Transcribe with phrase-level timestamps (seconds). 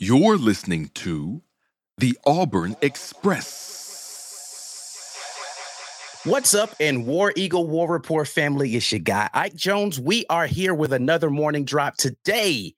[0.00, 1.42] You're listening to
[1.96, 3.66] the Auburn Express.
[6.22, 8.76] What's up, and War Eagle War Rapport family?
[8.76, 9.98] It's your guy, Ike Jones.
[9.98, 12.76] We are here with another morning drop today,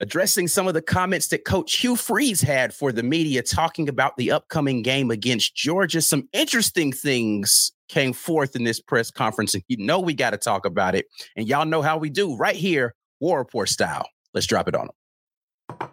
[0.00, 4.18] addressing some of the comments that Coach Hugh Freeze had for the media, talking about
[4.18, 6.02] the upcoming game against Georgia.
[6.02, 10.36] Some interesting things came forth in this press conference, and you know we got to
[10.36, 11.06] talk about it.
[11.36, 14.06] And y'all know how we do right here, War Rapport style.
[14.34, 15.88] Let's drop it on them.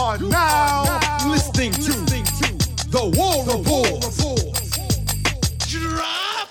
[0.00, 0.98] Are now
[1.28, 1.92] listening to
[2.88, 4.00] the War Rapport.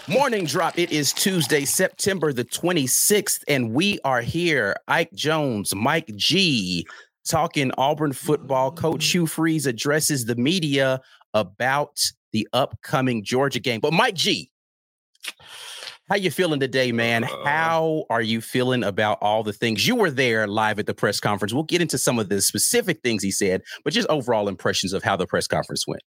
[0.07, 0.77] Morning drop.
[0.77, 4.75] It is Tuesday, September the 26th, and we are here.
[4.87, 6.85] Ike Jones, Mike G,
[7.27, 8.71] talking Auburn football.
[8.71, 11.01] Coach Hugh Freeze addresses the media
[11.33, 11.99] about
[12.33, 13.79] the upcoming Georgia game.
[13.79, 14.51] But Mike G,
[16.09, 17.23] how you feeling today, man?
[17.23, 21.19] How are you feeling about all the things you were there live at the press
[21.19, 21.53] conference?
[21.53, 25.03] We'll get into some of the specific things he said, but just overall impressions of
[25.03, 26.01] how the press conference went.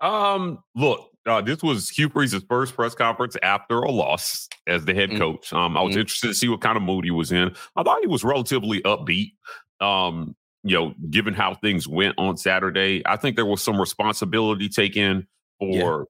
[0.00, 4.94] Um, look, uh, this was Hugh Freeze's first press conference after a loss as the
[4.94, 5.18] head Mm.
[5.18, 5.52] coach.
[5.52, 6.00] Um, I was Mm.
[6.00, 7.54] interested to see what kind of mood he was in.
[7.76, 9.32] I thought he was relatively upbeat.
[9.80, 14.68] Um, you know, given how things went on Saturday, I think there was some responsibility
[14.68, 15.26] taken
[15.58, 16.06] for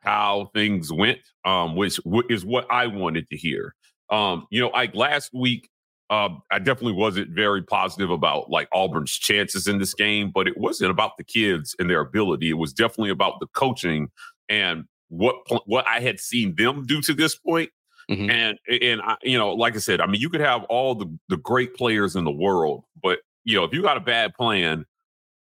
[0.00, 2.00] how things went, um, which
[2.30, 3.74] is what I wanted to hear.
[4.10, 5.68] Um, you know, like last week,
[6.10, 10.56] uh, I definitely wasn't very positive about like Auburn's chances in this game, but it
[10.56, 12.48] wasn't about the kids and their ability.
[12.48, 14.08] It was definitely about the coaching
[14.48, 17.70] and what pl- what I had seen them do to this point.
[18.10, 18.30] Mhm.
[18.30, 21.06] And and I, you know, like I said, I mean, you could have all the
[21.28, 24.86] the great players in the world, but you know, if you got a bad plan,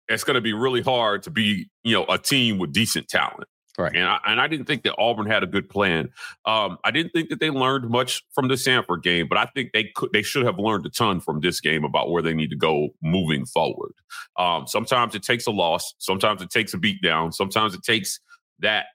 [0.08, 3.48] it's going to be really hard to be you know a team with decent talent.
[3.78, 3.96] Right.
[3.96, 6.10] And I, and I didn't think that Auburn had a good plan.
[6.46, 9.72] Um, I didn't think that they learned much from the Samford game, but I think
[9.74, 12.50] they could they should have learned a ton from this game about where they need
[12.50, 13.94] to go moving forward.
[14.38, 18.20] Um, sometimes it takes a loss, sometimes it takes a beatdown, sometimes it takes
[18.60, 18.86] that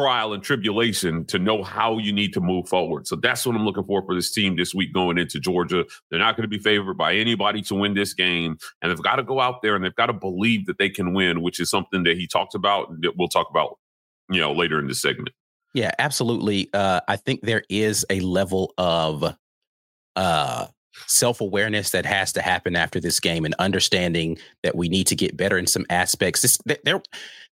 [0.00, 3.06] trial and tribulation to know how you need to move forward.
[3.06, 5.84] So that's what I'm looking for for this team this week going into Georgia.
[6.08, 9.16] They're not going to be favored by anybody to win this game, and they've got
[9.16, 11.68] to go out there and they've got to believe that they can win, which is
[11.68, 13.78] something that he talked about that we'll talk about,
[14.30, 15.30] you know, later in this segment.
[15.74, 16.70] Yeah, absolutely.
[16.72, 19.36] Uh, I think there is a level of
[20.16, 20.66] uh,
[21.06, 25.16] self awareness that has to happen after this game and understanding that we need to
[25.16, 26.42] get better in some aspects.
[26.42, 27.02] This, th- there,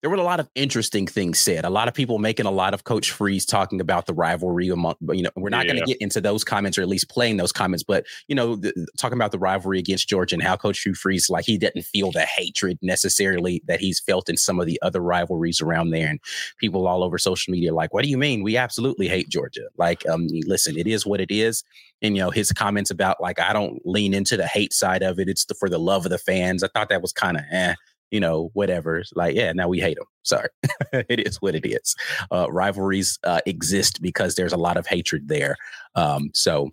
[0.01, 1.65] there were a lot of interesting things said.
[1.65, 4.95] A lot of people making a lot of Coach Freeze talking about the rivalry among,
[5.11, 7.51] you know, we're not going to get into those comments or at least playing those
[7.51, 10.93] comments, but, you know, the, talking about the rivalry against Georgia and how Coach Hugh
[10.93, 14.79] Freeze, like he didn't feel the hatred necessarily that he's felt in some of the
[14.83, 16.07] other rivalries around there.
[16.07, 16.19] And
[16.59, 18.43] people all over social media like, what do you mean?
[18.43, 19.69] We absolutely hate Georgia.
[19.77, 21.63] Like, um, listen, it is what it is.
[22.01, 25.19] And you know, his comments about like, I don't lean into the hate side of
[25.19, 25.29] it.
[25.29, 26.63] It's the, for the love of the fans.
[26.63, 27.73] I thought that was kind of eh,
[28.11, 29.03] you know, whatever.
[29.13, 30.05] Like, yeah, now we hate them.
[30.23, 30.49] Sorry,
[30.93, 31.95] it is what it is.
[32.31, 35.55] Uh, rivalries uh, exist because there's a lot of hatred there.
[35.95, 36.71] Um, so,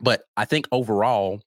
[0.00, 1.42] but I think overall,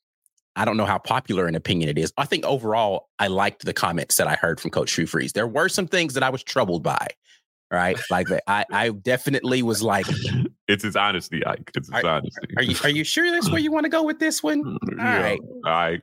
[0.56, 2.14] I don't know how popular an opinion it is.
[2.18, 5.34] I think overall, I liked the comments that I heard from Coach Hugh Freeze.
[5.34, 7.08] There were some things that I was troubled by,
[7.72, 7.98] right?
[8.12, 10.06] Like that, I, I definitely was like,
[10.68, 11.72] It's his honesty, Ike.
[11.76, 12.48] It's his honesty.
[12.56, 15.22] "Are you are you sure that's where you want to go with this one?" yeah,
[15.22, 15.40] right.
[15.66, 16.02] I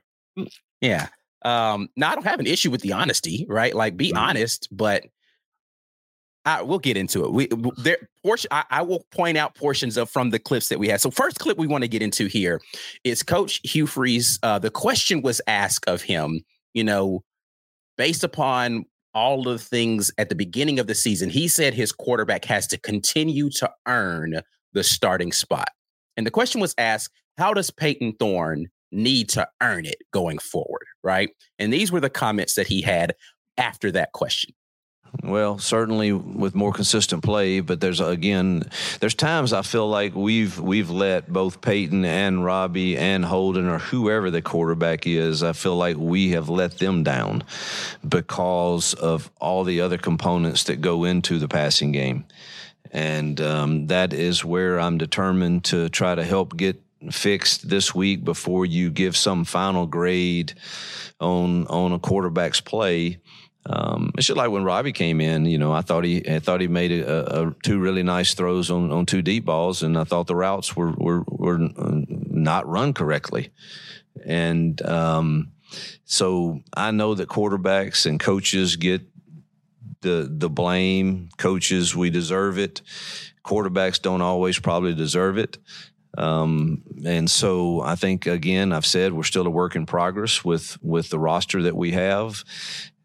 [0.81, 1.07] Yeah.
[1.43, 3.73] Um, now I don't have an issue with the honesty, right?
[3.73, 5.03] Like, be honest, but
[6.45, 7.31] I, we'll get into it.
[7.31, 8.47] We there portion.
[8.51, 11.01] I, I will point out portions of from the clips that we had.
[11.01, 12.61] So first clip we want to get into here
[13.03, 14.39] is Coach Hugh Freeze.
[14.41, 16.43] Uh, the question was asked of him.
[16.73, 17.23] You know,
[17.97, 21.29] based upon all of the things at the beginning of the season.
[21.29, 24.41] He said his quarterback has to continue to earn
[24.73, 25.69] the starting spot.
[26.15, 30.85] And the question was asked, how does Payton Thorne need to earn it going forward?
[31.03, 31.31] Right.
[31.59, 33.15] And these were the comments that he had
[33.57, 34.53] after that question.
[35.23, 38.63] Well, certainly with more consistent play, but there's again,
[39.01, 43.79] there's times I feel like we've we've let both Payton and Robbie and Holden or
[43.79, 47.43] whoever the quarterback is, I feel like we have let them down
[48.07, 52.25] because of all the other components that go into the passing game,
[52.91, 58.23] and um, that is where I'm determined to try to help get fixed this week
[58.23, 60.53] before you give some final grade
[61.19, 63.19] on on a quarterback's play
[63.65, 65.45] um, it's just like when Robbie came in.
[65.45, 68.71] You know, I thought he I thought he made a, a, two really nice throws
[68.71, 72.93] on, on two deep balls, and I thought the routes were were, were not run
[72.93, 73.51] correctly.
[74.25, 75.51] And um,
[76.05, 79.01] so I know that quarterbacks and coaches get
[80.01, 81.29] the the blame.
[81.37, 82.81] Coaches, we deserve it.
[83.45, 85.59] Quarterbacks don't always probably deserve it.
[86.17, 90.77] Um, and so I think again, I've said we're still a work in progress with
[90.81, 92.43] with the roster that we have,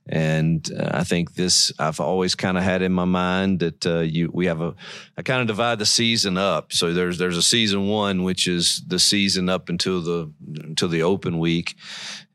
[0.08, 4.00] and uh, I think this I've always kind of had in my mind that uh,
[4.00, 4.74] you we have a
[5.16, 6.72] I kind of divide the season up.
[6.72, 10.32] So there's there's a season one which is the season up until the
[10.64, 11.76] until the open week,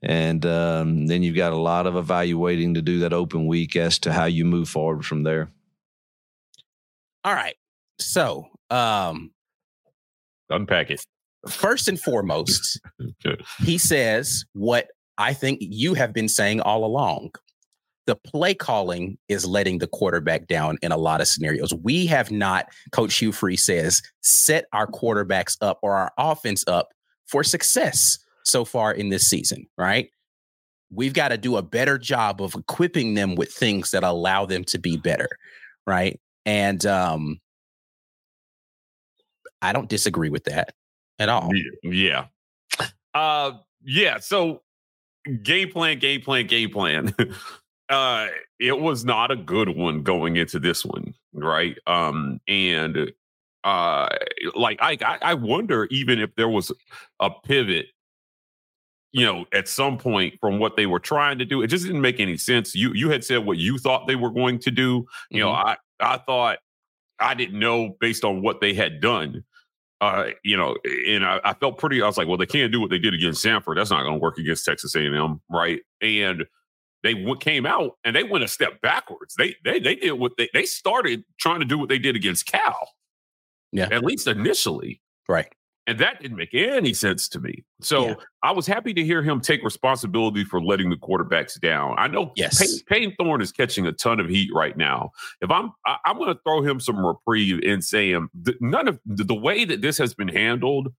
[0.02, 4.00] and um, then you've got a lot of evaluating to do that open week as
[4.00, 5.50] to how you move forward from there.
[7.24, 7.56] All right,
[8.00, 9.32] so um,
[10.52, 11.06] unpack it.
[11.50, 12.80] First and foremost,
[13.60, 14.88] he says what
[15.18, 17.32] I think you have been saying all along
[18.08, 21.74] the play calling is letting the quarterback down in a lot of scenarios.
[21.74, 26.90] We have not, Coach Hugh Freeze says, set our quarterbacks up or our offense up
[27.28, 30.10] for success so far in this season, right?
[30.90, 34.64] We've got to do a better job of equipping them with things that allow them
[34.66, 35.30] to be better,
[35.86, 36.20] right?
[36.46, 37.40] And um
[39.62, 40.74] I don't disagree with that
[41.20, 41.52] at all.
[41.84, 42.26] Yeah.
[43.14, 43.54] Uh
[43.84, 44.62] yeah, so
[45.44, 47.14] game plan, game plan, game plan.
[47.90, 48.28] uh,
[48.60, 51.78] it was not a good one going into this one, right?
[51.88, 53.12] Um, and
[53.64, 54.10] uh,
[54.56, 56.72] like I, I wonder even if there was
[57.20, 57.88] a pivot,
[59.12, 61.62] you know, at some point from what they were trying to do.
[61.62, 62.74] It just didn't make any sense.
[62.74, 65.06] You you had said what you thought they were going to do.
[65.30, 65.46] You mm-hmm.
[65.46, 66.60] know, I I thought
[67.20, 69.44] I didn't know based on what they had done.
[70.02, 70.76] Uh, you know,
[71.08, 72.02] and I, I, felt pretty.
[72.02, 73.76] I was like, well, they can't do what they did against Samford.
[73.76, 75.80] That's not going to work against Texas A&M, right?
[76.02, 76.48] And
[77.04, 79.36] they w- came out and they went a step backwards.
[79.36, 82.48] They they they did what they they started trying to do what they did against
[82.48, 82.90] Cal.
[83.72, 85.54] Yeah, at least initially, right.
[85.92, 87.66] And that didn't make any sense to me.
[87.82, 88.16] So yeah.
[88.44, 91.96] I was happy to hear him take responsibility for letting the quarterbacks down.
[91.98, 92.60] I know yes.
[92.60, 95.12] Payton, Payton Thorne is catching a ton of heat right now.
[95.42, 98.30] If I'm, I, am going to throw him some reprieve and say him
[98.62, 100.94] none of the, the way that this has been handled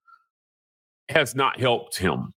[1.08, 2.34] has not helped him.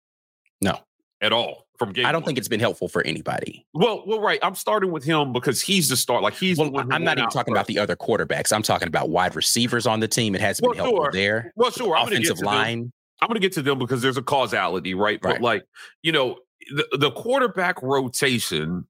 [0.61, 0.79] No,
[1.21, 2.07] at all from game.
[2.07, 2.29] I don't one.
[2.29, 3.67] think it's been helpful for anybody.
[3.75, 4.39] Well, well, right.
[4.43, 6.23] I'm starting with him because he's the start.
[6.23, 6.59] Like he's.
[6.59, 7.61] Well, I'm not even talking first.
[7.61, 8.53] about the other quarterbacks.
[8.53, 10.35] I'm talking about wide receivers on the team.
[10.35, 11.13] It has well, been helpful sure.
[11.13, 11.53] there.
[11.57, 11.97] Well, sure.
[11.97, 12.81] I'm Offensive line.
[12.81, 12.93] Them.
[13.23, 15.19] I'm going to get to them because there's a causality, right?
[15.23, 15.35] right.
[15.35, 15.65] But like
[16.03, 16.39] you know,
[16.75, 18.87] the, the quarterback rotation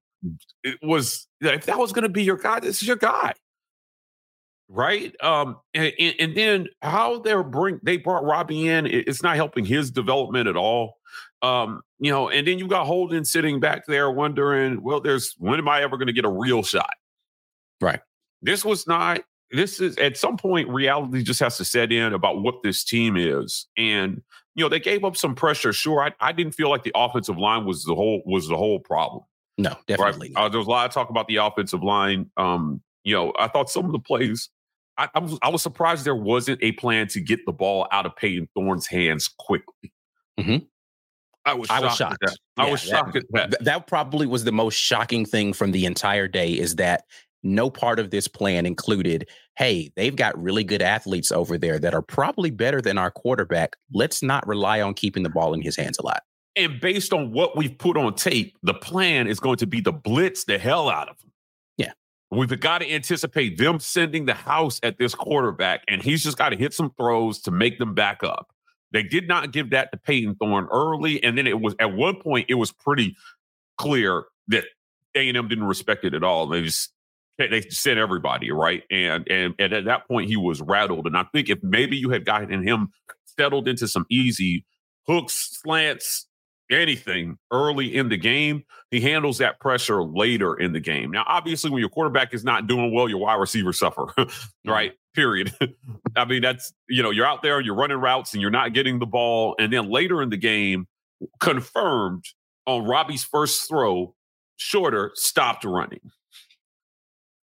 [0.63, 3.33] it was if that was going to be your guy, this is your guy
[4.69, 5.15] right?
[5.23, 9.91] Um, and, and, then how they're bring they brought Robbie in, it's not helping his
[9.91, 10.97] development at all.
[11.45, 15.59] Um, you know, and then you got Holden sitting back there wondering, well, there's when
[15.59, 16.93] am I ever going to get a real shot?
[17.81, 17.99] Right.
[18.41, 19.21] This was not.
[19.51, 23.15] This is at some point reality just has to set in about what this team
[23.15, 24.21] is, and
[24.55, 25.71] you know they gave up some pressure.
[25.71, 28.79] Sure, I, I didn't feel like the offensive line was the whole was the whole
[28.79, 29.23] problem.
[29.57, 30.33] No, definitely.
[30.35, 30.45] Right?
[30.45, 32.29] Uh, there was a lot of talk about the offensive line.
[32.37, 34.49] Um, you know, I thought some of the plays
[34.97, 38.05] I, I, was I was surprised there wasn't a plan to get the ball out
[38.05, 39.93] of Payton Thorne's hands quickly.
[40.39, 40.65] Mm-hmm.
[41.45, 42.25] I was I was shocked.
[42.57, 43.63] I was shocked that, at that.
[43.63, 47.03] That probably was the most shocking thing from the entire day is that
[47.43, 51.93] no part of this plan included, hey, they've got really good athletes over there that
[51.93, 53.75] are probably better than our quarterback.
[53.93, 56.23] Let's not rely on keeping the ball in his hands a lot.
[56.55, 59.91] And based on what we've put on tape, the plan is going to be to
[59.91, 61.31] blitz the hell out of them.
[61.77, 61.91] Yeah.
[62.31, 66.49] We've got to anticipate them sending the house at this quarterback, and he's just got
[66.49, 68.47] to hit some throws to make them back up.
[68.95, 72.15] They did not give that to Payton Thorne early, and then it was at one
[72.21, 73.13] point it was pretty
[73.77, 74.63] clear that
[75.15, 76.47] A and M didn't respect it at all.
[76.47, 76.93] They just
[77.37, 81.07] they sent everybody right, and, and and at that point he was rattled.
[81.07, 82.87] And I think if maybe you had gotten him
[83.37, 84.65] settled into some easy
[85.05, 86.27] hooks, slants,
[86.71, 88.63] anything early in the game.
[88.91, 91.11] He handles that pressure later in the game.
[91.11, 94.13] Now, obviously, when your quarterback is not doing well, your wide receivers suffer,
[94.65, 94.93] right?
[95.13, 95.53] Period.
[96.15, 98.99] I mean, that's, you know, you're out there, you're running routes and you're not getting
[98.99, 99.55] the ball.
[99.59, 100.87] And then later in the game,
[101.39, 102.25] confirmed
[102.67, 104.13] on Robbie's first throw,
[104.57, 106.11] Shorter stopped running.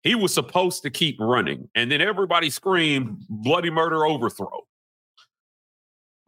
[0.03, 1.69] He was supposed to keep running.
[1.75, 4.65] And then everybody screamed, bloody murder overthrow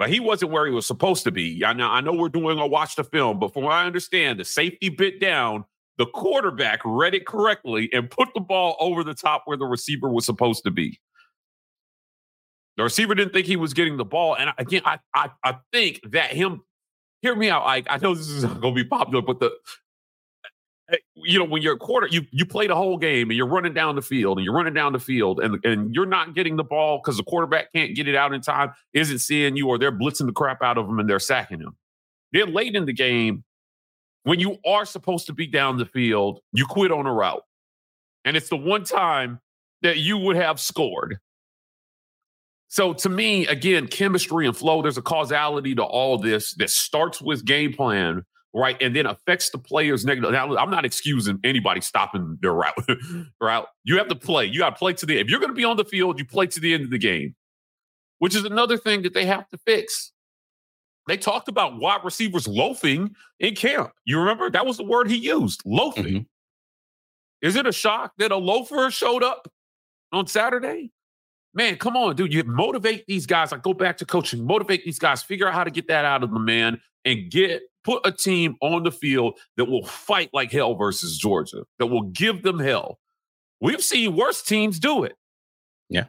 [0.01, 1.63] but he wasn't where he was supposed to be.
[1.63, 4.41] I know, I know we're doing a watch the film, but from what I understand,
[4.41, 5.67] the safety bit down,
[5.99, 10.09] the quarterback read it correctly and put the ball over the top where the receiver
[10.09, 10.99] was supposed to be.
[12.79, 14.35] The receiver didn't think he was getting the ball.
[14.39, 16.63] And again, I I, I think that him,
[17.21, 17.87] hear me out, Ike.
[17.91, 19.51] I know this is going to be popular, but the
[21.25, 23.75] you know, when you're a quarter, you you play the whole game and you're running
[23.75, 26.65] down the field and you're running down the field and and you're not getting the
[26.65, 29.93] ball because the quarterback can't get it out in time, isn't seeing you, or they're
[29.93, 31.77] blitzing the crap out of him and they're sacking him.
[32.33, 33.45] Then late in the game,
[34.25, 37.43] when you are supposed to be down the field, you quit on a route.
[38.25, 39.41] And it's the one time
[39.83, 41.19] that you would have scored.
[42.69, 47.21] So to me, again, chemistry and flow, there's a causality to all this that starts
[47.21, 48.77] with game plan right?
[48.81, 50.33] And then affects the players negatively.
[50.33, 52.75] Now, I'm not excusing anybody stopping their route,
[53.41, 53.69] route.
[53.85, 54.47] You have to play.
[54.47, 55.27] You got to play to the end.
[55.27, 56.99] If you're going to be on the field, you play to the end of the
[56.99, 57.35] game,
[58.19, 60.13] which is another thing that they have to fix.
[61.07, 63.93] They talked about wide receivers loafing in camp.
[64.05, 66.05] You remember that was the word he used, loafing.
[66.05, 66.23] Mm-hmm.
[67.43, 69.51] Is it a shock that a loafer showed up
[70.13, 70.93] on Saturday?
[71.53, 72.33] Man, come on, dude.
[72.33, 73.53] You motivate these guys.
[73.53, 76.23] I go back to coaching, motivate these guys, figure out how to get that out
[76.23, 80.53] of the man and get put a team on the field that will fight like
[80.53, 82.99] hell versus Georgia, that will give them hell.
[83.61, 85.17] We've seen worse teams do it.
[85.89, 86.05] Yeah.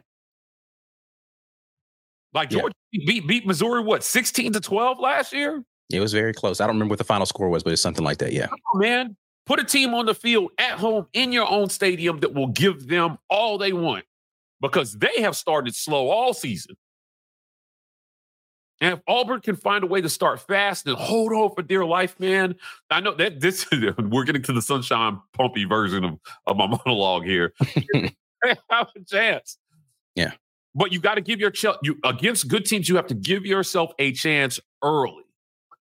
[2.32, 3.04] Like Georgia yeah.
[3.06, 5.62] beat beat Missouri what 16 to 12 last year?
[5.90, 6.60] It was very close.
[6.60, 8.32] I don't remember what the final score was, but it's something like that.
[8.32, 8.46] Yeah.
[8.46, 12.32] On, man, put a team on the field at home in your own stadium that
[12.32, 14.04] will give them all they want
[14.62, 16.76] because they have started slow all season.
[18.82, 21.84] And if Auburn can find a way to start fast and hold on for dear
[21.84, 22.56] life, man,
[22.90, 23.64] I know that this
[23.98, 27.54] we're getting to the sunshine pumpy version of, of my monologue here.
[28.68, 29.56] have a chance.
[30.16, 30.32] Yeah.
[30.74, 33.46] But you got to give your ch- you against good teams, you have to give
[33.46, 35.26] yourself a chance early.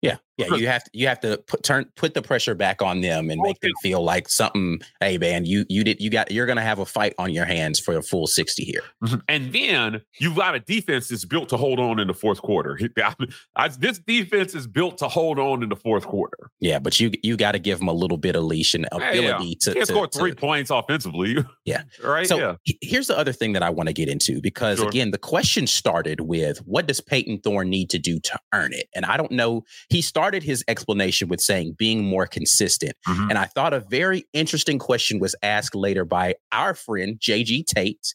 [0.02, 0.56] Yeah, yeah.
[0.56, 3.42] You have to you have to put turn put the pressure back on them and
[3.42, 4.80] make them feel like something.
[5.00, 7.80] Hey, man, you you did you got you're gonna have a fight on your hands
[7.80, 8.84] for a full sixty here.
[9.04, 9.20] Mm-hmm.
[9.28, 12.80] And then you've got a defense that's built to hold on in the fourth quarter.
[13.80, 16.50] this defense is built to hold on in the fourth quarter.
[16.60, 19.22] Yeah, but you you got to give them a little bit of leash and ability
[19.22, 19.54] yeah, yeah.
[19.62, 21.38] to, to, score three to, points offensively.
[21.66, 22.26] Yeah, right.
[22.26, 22.76] So yeah.
[22.82, 24.88] here's the other thing that I want to get into because sure.
[24.88, 28.88] again, the question started with what does Payton Thorne need to do to earn it,
[28.96, 29.66] and I don't know.
[29.90, 32.94] He started his explanation with saying being more consistent.
[33.08, 33.30] Mm-hmm.
[33.30, 38.14] And I thought a very interesting question was asked later by our friend JG Tate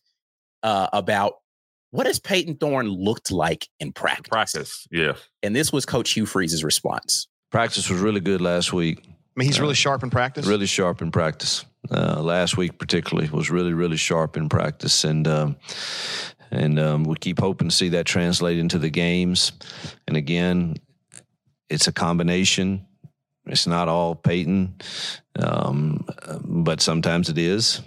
[0.63, 1.35] uh, about
[1.91, 4.29] what has Payton Thorne looked like in practice?
[4.29, 5.13] Practice, yeah.
[5.45, 7.29] And this was Coach Hugh Freeze's response.
[7.53, 8.99] Practice was really good last week.
[9.07, 10.47] I mean, he's uh, really sharp in practice.
[10.47, 11.65] Really sharp in practice.
[11.91, 15.57] Uh, last week, particularly, was really, really sharp in practice, and um,
[16.51, 19.53] and um, we keep hoping to see that translate into the games.
[20.09, 20.77] And again,
[21.69, 22.87] it's a combination.
[23.47, 24.77] It's not all Payton,
[25.37, 26.07] um,
[26.41, 27.83] but sometimes it is,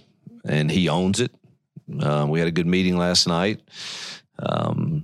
[0.46, 1.32] and he owns it.
[2.00, 3.62] Uh, we had a good meeting last night,
[4.38, 5.04] um,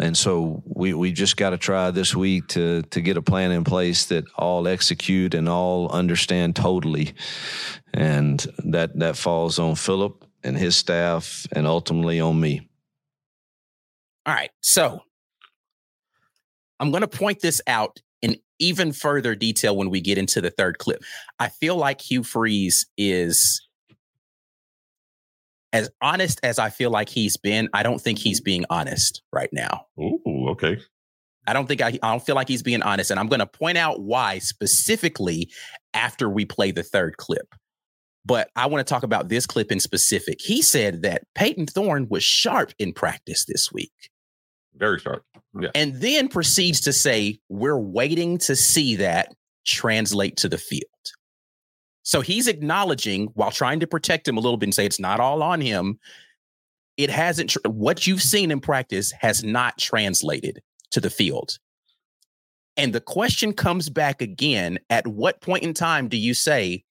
[0.00, 3.50] and so we we just got to try this week to to get a plan
[3.50, 7.14] in place that all execute and all understand totally,
[7.94, 12.68] and that that falls on Philip and his staff, and ultimately on me.
[14.26, 15.00] All right, so
[16.78, 18.00] I'm going to point this out
[18.64, 21.02] even further detail when we get into the third clip.
[21.38, 23.66] I feel like Hugh Freeze is
[25.72, 27.68] as honest as I feel like he's been.
[27.74, 29.86] I don't think he's being honest right now.
[29.98, 30.78] Ooh, okay.
[31.46, 33.10] I don't think I, I don't feel like he's being honest.
[33.10, 35.50] And I'm going to point out why specifically
[35.92, 37.54] after we play the third clip.
[38.24, 40.40] But I want to talk about this clip in specific.
[40.40, 43.92] He said that Payton Thorne was sharp in practice this week.
[44.76, 45.24] Very sharp.
[45.58, 45.70] Yeah.
[45.74, 49.34] And then proceeds to say, we're waiting to see that
[49.66, 50.82] translate to the field.
[52.02, 55.20] So he's acknowledging while trying to protect him a little bit and say it's not
[55.20, 55.98] all on him.
[56.96, 61.58] It hasn't, tr- what you've seen in practice has not translated to the field.
[62.76, 66.84] And the question comes back again at what point in time do you say,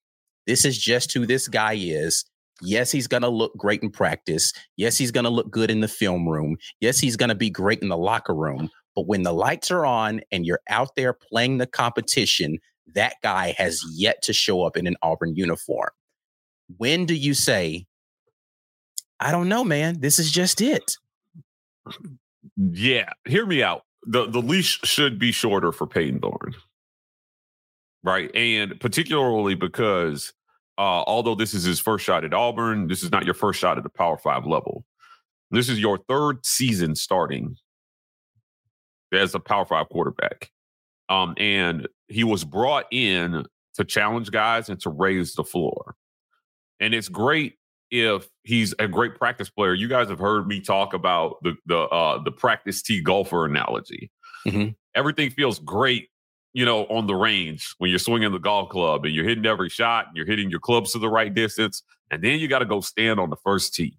[0.47, 2.25] this is just who this guy is?
[2.63, 4.53] Yes, he's going to look great in practice.
[4.77, 6.57] Yes, he's going to look good in the film room.
[6.79, 8.69] Yes, he's going to be great in the locker room.
[8.95, 12.59] But when the lights are on and you're out there playing the competition,
[12.95, 15.89] that guy has yet to show up in an Auburn uniform.
[16.77, 17.85] When do you say,
[19.19, 20.97] I don't know, man, this is just it?
[22.55, 23.83] Yeah, hear me out.
[24.05, 26.55] The the leash should be shorter for Payton Thorne.
[28.03, 28.29] Right.
[28.35, 30.33] And particularly because
[30.77, 33.77] uh, although this is his first shot at Auburn, this is not your first shot
[33.77, 34.85] at the Power Five level.
[35.51, 37.55] This is your third season starting
[39.11, 40.49] as a Power Five quarterback.
[41.09, 45.95] Um, and he was brought in to challenge guys and to raise the floor.
[46.79, 47.55] And it's great
[47.91, 49.73] if he's a great practice player.
[49.73, 54.11] You guys have heard me talk about the the uh, the practice tee golfer analogy.
[54.47, 54.71] Mm-hmm.
[54.95, 56.09] Everything feels great,
[56.53, 59.69] you know, on the range when you're swinging the golf club and you're hitting every
[59.69, 62.65] shot and you're hitting your clubs to the right distance, and then you got to
[62.65, 63.97] go stand on the first tee,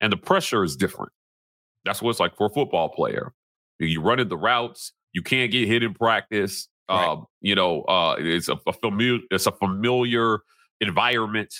[0.00, 1.12] and the pressure is different.
[1.84, 3.32] That's what it's like for a football player.
[3.78, 6.68] You're running the routes, you can't get hit in practice.
[6.88, 7.08] Right.
[7.08, 10.40] Um, you know, uh, it's a, a familiar it's a familiar
[10.80, 11.54] environment.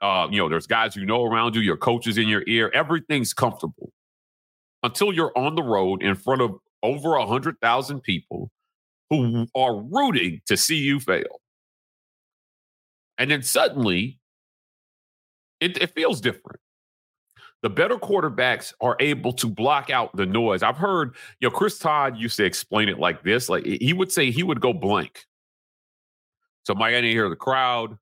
[0.00, 2.70] Uh, you know, there's guys you know around you, your coaches in your ear.
[2.74, 3.92] Everything's comfortable
[4.82, 8.50] until you're on the road in front of over a hundred thousand people
[9.22, 11.40] who are rooting to see you fail.
[13.18, 14.18] And then suddenly,
[15.60, 16.60] it, it feels different
[17.64, 20.62] the better quarterbacks are able to block out the noise.
[20.62, 23.48] I've heard, you know, Chris Todd used to explain it like this.
[23.48, 25.24] Like he would say he would go blank.
[26.66, 27.96] So Mike, I didn't hear the crowd.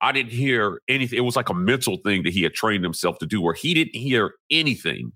[0.00, 1.18] I didn't hear anything.
[1.18, 3.74] It was like a mental thing that he had trained himself to do where he
[3.74, 5.12] didn't hear anything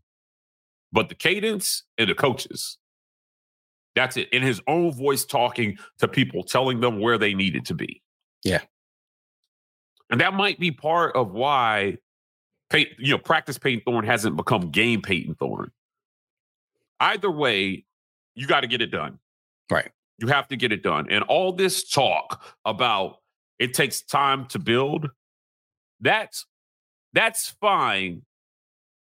[0.92, 2.78] but the cadence and the coaches.
[4.00, 4.30] That's it.
[4.33, 8.00] In his own voice talking to people, telling them where they needed to be.
[8.42, 8.62] Yeah.
[10.09, 11.99] And that might be part of why
[12.73, 15.71] you know, practice Payton Thorne hasn't become game Payton Thorne.
[16.99, 17.85] Either way,
[18.35, 19.19] you got to get it done.
[19.71, 19.90] Right.
[20.16, 21.07] You have to get it done.
[21.11, 23.16] And all this talk about
[23.59, 25.11] it takes time to build,
[26.00, 26.47] that's
[27.12, 28.23] that's fine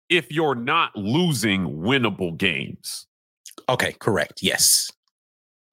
[0.09, 3.05] if you're not losing winnable games.
[3.69, 4.41] Okay, correct.
[4.41, 4.91] Yes.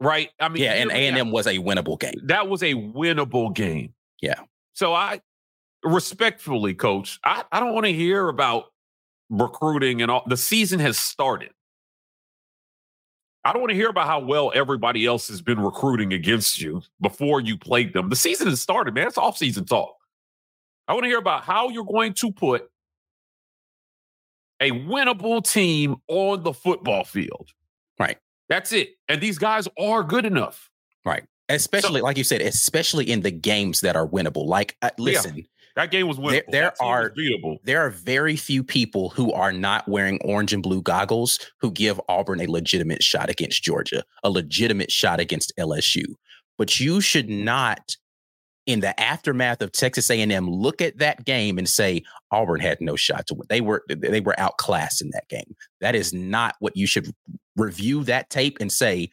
[0.01, 0.31] Right?
[0.39, 2.21] I mean, yeah, and A&M was a winnable game.
[2.25, 3.95] That was a winnable game.
[4.21, 4.41] Yeah.
[4.75, 5.21] So I
[5.83, 8.67] respectfully, coach, I, I don't want to hear about
[9.31, 10.23] recruiting and all.
[10.27, 11.51] The season has started.
[13.45, 16.83] I don't want to hear about how well everybody else has been recruiting against you
[17.01, 18.09] before you played them.
[18.09, 19.07] The season has started, man.
[19.07, 19.95] It's off-season talk.
[20.89, 22.69] I want to hear about how you're going to put
[24.61, 27.51] a winnable team on the football field.
[27.99, 28.19] Right.
[28.49, 28.91] That's it.
[29.09, 30.71] And these guys are good enough.
[31.05, 31.25] Right.
[31.49, 34.47] Especially, so, like you said, especially in the games that are winnable.
[34.47, 35.45] Like, uh, listen, yeah.
[35.77, 36.43] That game was winnable.
[36.51, 37.13] There, there are
[37.65, 42.01] there are very few people who are not wearing orange and blue goggles who give
[42.09, 46.15] Auburn a legitimate shot against Georgia, a legitimate shot against LSU.
[46.57, 47.97] But you should not,
[48.67, 52.03] in the aftermath of Texas A&M, look at that game and say
[52.33, 53.47] Auburn had no shot to win.
[53.49, 55.55] They were they were outclassed in that game.
[55.81, 57.13] That is not what you should
[57.57, 59.11] review that tape and say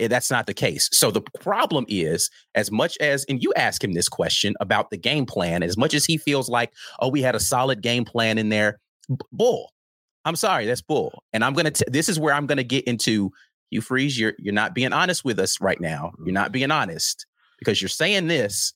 [0.00, 0.88] Eh, that's not the case.
[0.92, 4.96] So the problem is, as much as, and you ask him this question about the
[4.96, 8.38] game plan, as much as he feels like, oh, we had a solid game plan
[8.38, 8.80] in there,
[9.30, 9.72] bull.
[10.24, 11.22] I'm sorry, that's bull.
[11.32, 11.72] And I'm gonna.
[11.86, 13.30] This is where I'm gonna get into.
[13.70, 16.12] you Freeze, you're you're not being honest with us right now.
[16.24, 17.24] You're not being honest
[17.58, 18.74] because you're saying this,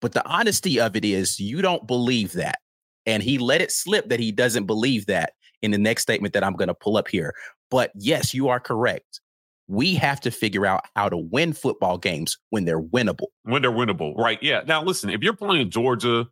[0.00, 2.58] but the honesty of it is you don't believe that,
[3.06, 5.32] and he let it slip that he doesn't believe that
[5.62, 7.34] in the next statement that I'm going to pull up here.
[7.70, 9.20] But yes, you are correct
[9.68, 13.26] we have to figure out how to win football games when they're winnable.
[13.42, 14.42] When they're winnable, right?
[14.42, 14.62] Yeah.
[14.66, 16.26] Now, listen, if you're playing Georgia,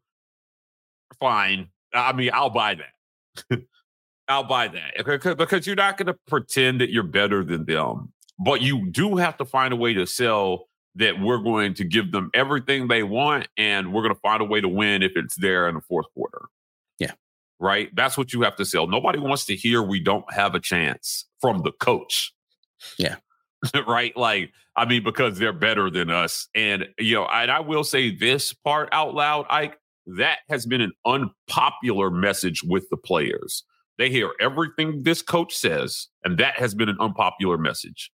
[1.20, 1.68] fine.
[1.92, 3.60] I mean, I'll buy that.
[4.28, 8.60] I'll buy that because you're not going to pretend that you're better than them, but
[8.60, 10.66] you do have to find a way to sell
[10.96, 14.44] that we're going to give them everything they want and we're going to find a
[14.44, 16.46] way to win if it's there in the fourth quarter.
[16.98, 17.12] Yeah.
[17.60, 17.94] Right.
[17.94, 18.86] That's what you have to sell.
[18.86, 22.32] Nobody wants to hear we don't have a chance from the coach.
[22.98, 23.16] Yeah.
[23.86, 24.16] right?
[24.16, 26.48] Like, I mean, because they're better than us.
[26.54, 30.80] And, you know, and I will say this part out loud, Ike, that has been
[30.80, 33.64] an unpopular message with the players.
[33.98, 38.10] They hear everything this coach says, and that has been an unpopular message.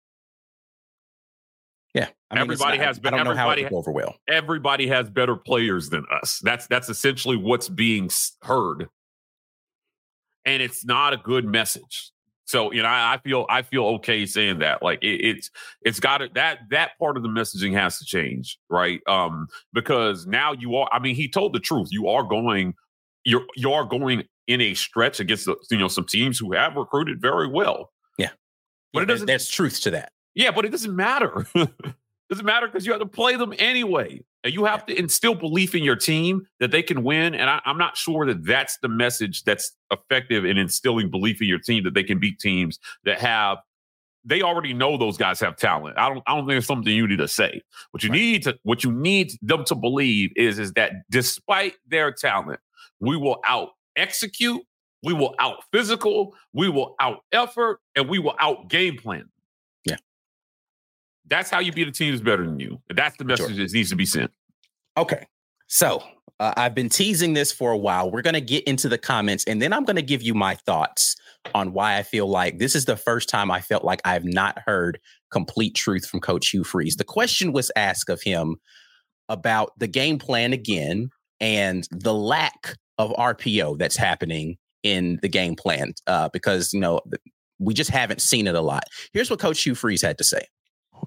[1.95, 3.13] Yeah, I mean, everybody not, has been.
[3.13, 4.15] I don't everybody, know how it over well.
[4.29, 6.41] Everybody has better players than us.
[6.43, 8.09] That's that's essentially what's being
[8.43, 8.89] heard,
[10.47, 12.13] and it's not a good message.
[12.47, 14.83] So you know, I, I, feel I feel okay saying that.
[14.83, 15.51] Like it, it's
[15.83, 19.01] it's got to that that part of the messaging has to change, right?
[19.07, 20.89] Um, because now you are.
[20.93, 21.89] I mean, he told the truth.
[21.91, 22.75] You are going.
[23.25, 26.77] You're you are going in a stretch against the, you know some teams who have
[26.77, 27.91] recruited very well.
[28.19, 28.31] Yeah.
[28.93, 29.27] But yeah, it doesn't.
[29.27, 30.13] There's truth to that.
[30.35, 31.47] Yeah, but it doesn't matter.
[32.31, 35.75] doesn't matter because you have to play them anyway, and you have to instill belief
[35.75, 37.35] in your team that they can win.
[37.35, 41.49] And I, I'm not sure that that's the message that's effective in instilling belief in
[41.49, 43.59] your team that they can beat teams that have
[44.25, 45.99] they already know those guys have talent.
[45.99, 47.61] I don't I don't think it's something you need to say.
[47.91, 48.17] What you right.
[48.17, 52.61] need to what you need them to believe is is that despite their talent,
[53.01, 54.63] we will out execute,
[55.03, 59.29] we will out physical, we will out effort, and we will out game plan.
[61.29, 62.81] That's how you beat a team that's better than you.
[62.95, 63.57] That's the message sure.
[63.57, 64.31] that needs to be sent.
[64.97, 65.27] Okay.
[65.69, 66.03] So
[66.41, 68.11] uh, I've been teasing this for a while.
[68.11, 70.55] We're going to get into the comments and then I'm going to give you my
[70.55, 71.17] thoughts
[71.55, 74.59] on why I feel like this is the first time I felt like I've not
[74.67, 76.97] heard complete truth from Coach Hugh Freeze.
[76.97, 78.57] The question was asked of him
[79.29, 85.57] about the game plan again and the lack of RPO that's happening in the game
[85.57, 87.01] plan uh, because, you know,
[87.59, 88.85] we just haven't seen it a lot.
[89.13, 90.43] Here's what Coach Hugh Freeze had to say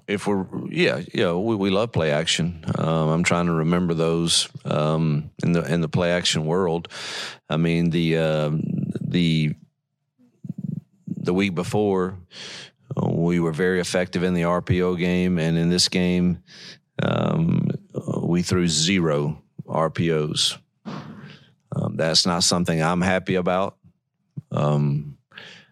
[0.06, 2.64] if we're yeah yeah we, we love play action.
[2.76, 6.88] Um, i'm trying to remember those um, in the in the play action world.
[7.48, 8.50] I mean the uh,
[9.00, 9.54] the
[11.08, 12.18] the week before
[13.02, 16.42] we were very effective in the rpo game and in this game
[17.02, 17.68] um,
[18.22, 23.76] we threw zero rpos um, that's not something i'm happy about.
[24.52, 25.15] Um,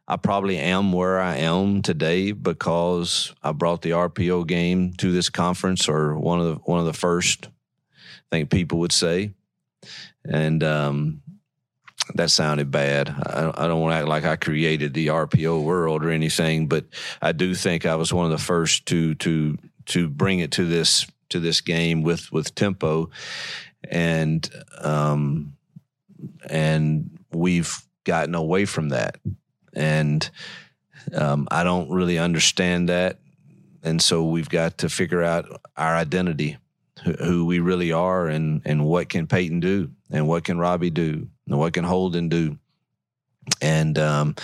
[0.07, 5.31] I probably am where I am today because I brought the RPO game to this
[5.31, 7.49] conference, or one of the one of the first.
[7.97, 9.33] I think people would say,
[10.25, 11.23] and um,
[12.17, 13.09] that sounded bad.
[13.09, 16.85] I, I don't want to act like I created the RPO world or anything, but
[17.23, 20.67] I do think I was one of the first to to to bring it to
[20.67, 23.09] this to this game with with tempo,
[23.89, 24.47] and
[24.83, 25.57] um,
[26.51, 29.17] and we've gotten away from that
[29.75, 30.29] and
[31.15, 33.19] um, I don't really understand that.
[33.83, 36.57] And so we've got to figure out our identity,
[37.05, 40.91] who, who we really are, and and what can Payton do, and what can Robbie
[40.91, 42.59] do, and what can Holden do,
[43.61, 44.37] and um,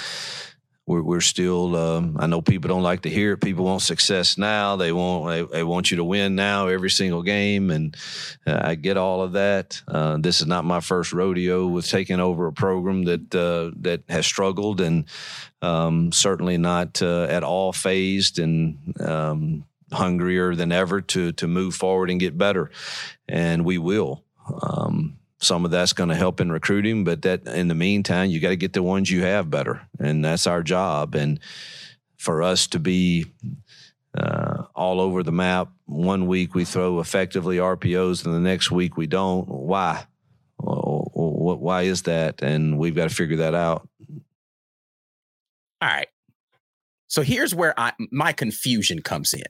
[0.87, 1.77] we're, we're still.
[1.77, 3.39] Um, I know people don't like to hear it.
[3.39, 4.77] People want success now.
[4.77, 7.97] They want they, they want you to win now every single game, and
[8.47, 9.81] uh, I get all of that.
[9.87, 14.03] Uh, this is not my first rodeo with taking over a program that uh, that
[14.09, 15.05] has struggled, and
[15.63, 18.95] um, certainly not uh, at all fazed and.
[19.01, 22.71] Um, hungrier than ever to to move forward and get better,
[23.29, 24.23] and we will.
[24.63, 28.41] Um, some of that's going to help in recruiting, but that in the meantime, you
[28.41, 31.15] got to get the ones you have better, and that's our job.
[31.15, 31.41] And
[32.17, 33.27] for us to be
[34.17, 38.97] uh, all over the map, one week we throw effectively RPOs, and the next week
[38.97, 39.49] we don't.
[39.49, 40.05] Why?
[40.59, 42.43] Why is that?
[42.43, 43.89] And we've got to figure that out.
[45.81, 46.09] All right.
[47.09, 49.43] So here's where I, my confusion comes in.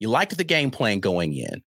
[0.00, 1.62] You like the game plan going in,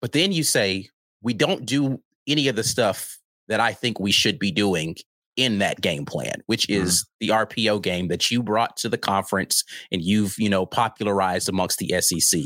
[0.00, 0.88] but then you say,
[1.22, 4.96] we don't do any of the stuff that I think we should be doing
[5.36, 6.84] in that game plan, which mm-hmm.
[6.84, 7.06] is mm.
[7.20, 11.78] the RPO game that you brought to the conference and you've, you know, popularized amongst
[11.78, 12.40] the SEC.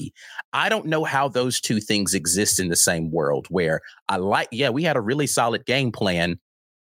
[0.52, 4.48] I don't know how those two things exist in the same world where I like,
[4.52, 6.38] yeah, we had a really solid game plan,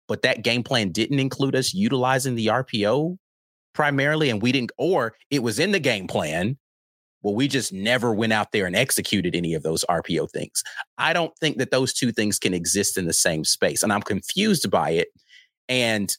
[0.09, 3.17] but that game plan didn't include us utilizing the RPO
[3.75, 6.59] primarily and we didn't or it was in the game plan
[7.23, 10.63] well, we just never went out there and executed any of those RPO things.
[10.99, 13.83] I don't think that those two things can exist in the same space.
[13.83, 15.09] And I'm confused by it.
[15.69, 16.15] And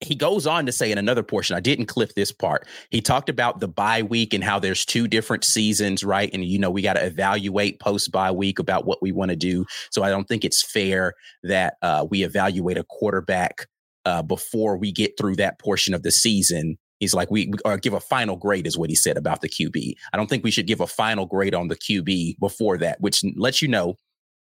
[0.00, 2.66] he goes on to say in another portion, I didn't clip this part.
[2.90, 6.30] He talked about the bye week and how there's two different seasons, right?
[6.32, 9.36] And, you know, we got to evaluate post bye week about what we want to
[9.36, 9.64] do.
[9.90, 13.66] So I don't think it's fair that uh, we evaluate a quarterback
[14.04, 17.94] uh, before we get through that portion of the season He's like, we or give
[17.94, 19.94] a final grade is what he said about the QB.
[20.12, 23.24] I don't think we should give a final grade on the QB before that, which
[23.34, 23.96] lets you know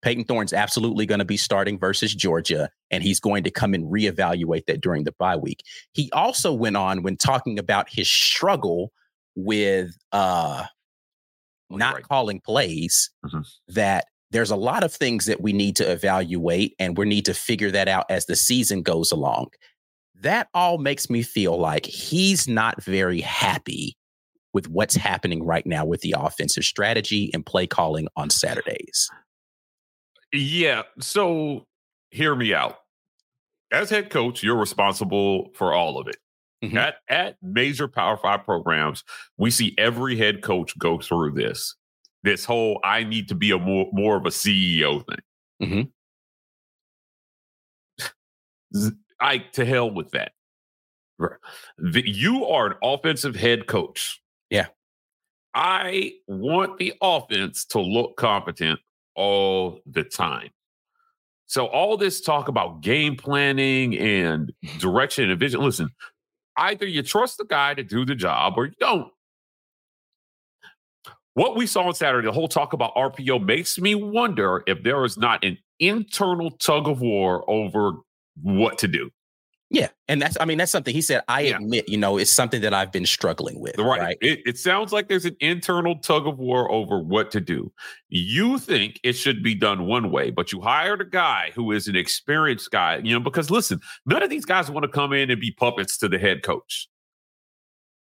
[0.01, 3.85] Payton Thorne's absolutely going to be starting versus Georgia, and he's going to come and
[3.85, 5.61] reevaluate that during the bye week.
[5.93, 8.91] He also went on when talking about his struggle
[9.35, 10.63] with uh,
[11.69, 12.03] not right.
[12.03, 13.41] calling plays mm-hmm.
[13.67, 17.35] that there's a lot of things that we need to evaluate and we need to
[17.35, 19.49] figure that out as the season goes along
[20.21, 23.95] that all makes me feel like he's not very happy
[24.53, 29.09] with what's happening right now with the offensive strategy and play calling on Saturdays.
[30.33, 30.83] Yeah.
[30.99, 31.65] So
[32.09, 32.77] hear me out.
[33.71, 36.17] As head coach, you're responsible for all of it.
[36.63, 36.77] Mm-hmm.
[36.77, 39.03] At at major Power Five programs,
[39.37, 41.75] we see every head coach go through this.
[42.23, 45.19] This whole I need to be a more more of a CEO thing.
[48.73, 48.89] Mm-hmm.
[49.19, 50.31] I to hell with that.
[51.91, 54.21] You are an offensive head coach.
[54.49, 54.67] Yeah.
[55.53, 58.79] I want the offense to look competent
[59.15, 60.49] all the time.
[61.47, 65.61] So all this talk about game planning and direction and vision.
[65.61, 65.89] Listen,
[66.57, 69.11] either you trust the guy to do the job or you don't.
[71.33, 75.03] What we saw on Saturday, the whole talk about RPO makes me wonder if there
[75.05, 77.93] is not an internal tug of war over
[78.41, 79.09] what to do.
[79.69, 81.23] Yeah, and that's I mean that's something he said.
[81.27, 81.57] I Yeah.
[81.57, 83.77] admit, you know, it's something that I've been struggling with.
[83.77, 83.99] Right.
[83.99, 84.17] Right.
[84.21, 87.73] It, it sounds like there's an internal tug of war over what to do.
[88.07, 91.89] You think it should be done one way, but you hired a guy who is
[91.89, 95.29] an experienced guy, you know, because listen, none of these guys want to come in
[95.29, 96.87] and be puppets to the head coach.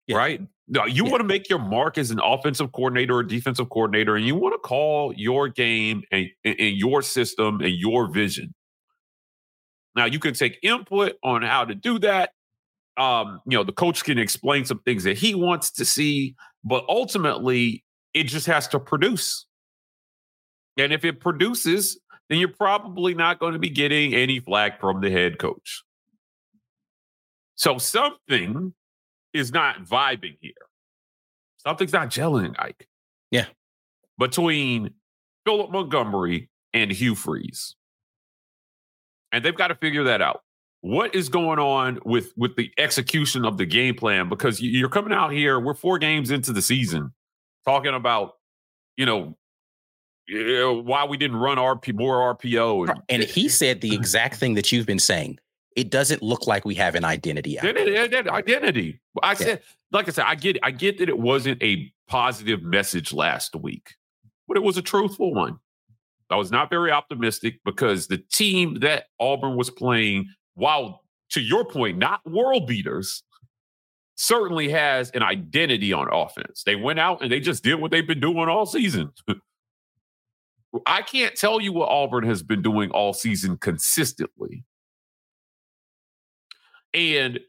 [0.08, 0.18] Yeah.
[0.18, 0.42] Right?
[0.68, 1.12] No, you Yeah.
[1.12, 4.54] want to make your mark as an offensive coordinator or defensive coordinator, and you want
[4.54, 8.54] to call your game and, and, and your system and your vision.
[9.98, 12.32] Now you can take input on how to do that.
[12.98, 16.86] Um, you know, the coach can explain some things that he wants to see, but
[16.88, 17.84] ultimately
[18.14, 19.46] it just has to produce.
[20.78, 25.02] And if it produces, then you're probably not going to be getting any flack from
[25.02, 25.84] the head coach.
[27.56, 28.74] So something
[29.34, 30.54] is not vibing here.
[31.58, 32.88] Something's not gelling, Ike.
[33.32, 33.46] Yeah.
[34.20, 34.92] Between
[35.46, 37.76] Philip Montgomery and Hugh Freeze.
[39.32, 40.44] And they've got to figure that out.
[40.82, 44.30] What is going on with with the execution of the game plan?
[44.30, 47.13] Because you- you're coming out here, we're four games into the season,
[47.66, 48.34] talking about,
[48.96, 49.36] you know,
[50.30, 54.72] why we didn't run RP more RPO and And he said the exact thing that
[54.72, 55.40] you've been saying.
[55.76, 57.60] It doesn't look like we have an identity.
[57.60, 59.00] Identity, identity, identity.
[59.22, 59.34] I Yeah.
[59.36, 59.62] said,
[59.92, 63.96] like I said, I get, I get that it wasn't a positive message last week,
[64.48, 65.60] but it was a truthful one.
[66.30, 71.66] I was not very optimistic because the team that Auburn was playing, while to your
[71.66, 73.24] point, not world beaters,
[74.16, 76.63] certainly has an identity on offense.
[76.66, 79.12] They went out and they just did what they've been doing all season.
[80.86, 84.66] I can't tell you what Auburn has been doing all season consistently.
[86.94, 87.40] And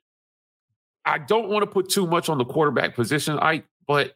[1.04, 4.12] I don't want to put too much on the quarterback position, I but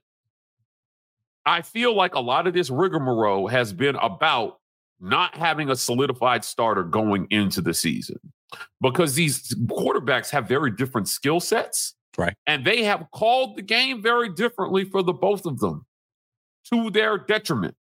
[1.44, 4.58] I feel like a lot of this rigmarole has been about
[5.00, 8.18] not having a solidified starter going into the season
[8.80, 11.94] because these quarterbacks have very different skill sets.
[12.16, 12.34] Right.
[12.46, 15.86] And they have called the game very differently for the both of them
[16.72, 17.74] to their detriment.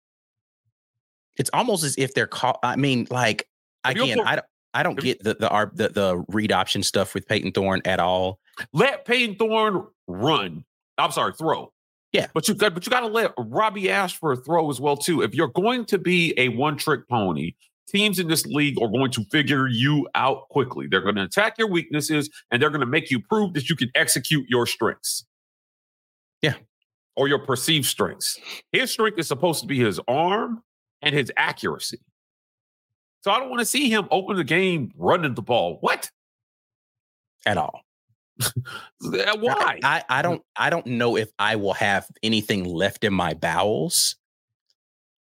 [1.37, 2.59] It's almost as if they're call.
[2.63, 3.49] I mean, like
[3.85, 4.47] again, I don't.
[4.75, 8.39] I don't get the the, the the read option stuff with Payton Thorne at all.
[8.73, 10.65] Let Payton Thorne run.
[10.99, 11.73] I'm sorry, throw.
[12.13, 12.29] Yeah.
[12.35, 15.23] But you got but you gotta let Robbie Ashford throw as well, too.
[15.23, 17.53] If you're going to be a one-trick pony,
[17.89, 20.87] teams in this league are going to figure you out quickly.
[20.87, 23.77] They're going to attack your weaknesses and they're going to make you prove that you
[23.77, 25.25] can execute your strengths.
[26.43, 26.55] Yeah.
[27.17, 28.39] Or your perceived strengths.
[28.73, 30.63] His strength is supposed to be his arm
[31.03, 32.01] and his accuracy.
[33.23, 35.79] So I don't want to see him open the game running the ball.
[35.81, 36.11] What?
[37.47, 37.83] At all.
[39.01, 39.81] Why?
[39.83, 44.17] I, I don't I don't know if I will have anything left in my bowels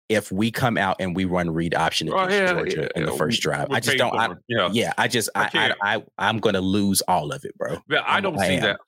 [0.08, 3.12] if we come out and we run read option Oh, yeah, Georgia yeah, in the
[3.12, 3.18] yeah.
[3.18, 3.68] first drive.
[3.68, 4.14] With I just don't.
[4.18, 4.68] I, yeah.
[4.72, 7.78] yeah, I just I I I I'm gonna lose all of it, bro.
[7.88, 8.62] Yeah, I don't I see am.
[8.62, 8.80] that.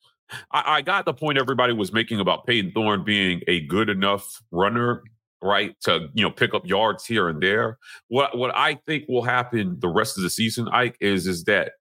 [0.51, 4.43] I, I got the point everybody was making about Payton Thorne being a good enough
[4.51, 5.03] runner,
[5.43, 5.75] right?
[5.83, 7.79] To you know pick up yards here and there.
[8.09, 11.73] What what I think will happen the rest of the season, Ike, is is that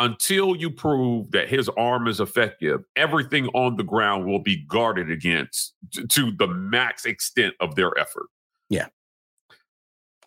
[0.00, 5.10] until you prove that his arm is effective, everything on the ground will be guarded
[5.10, 8.26] against t- to the max extent of their effort.
[8.70, 8.86] Yeah.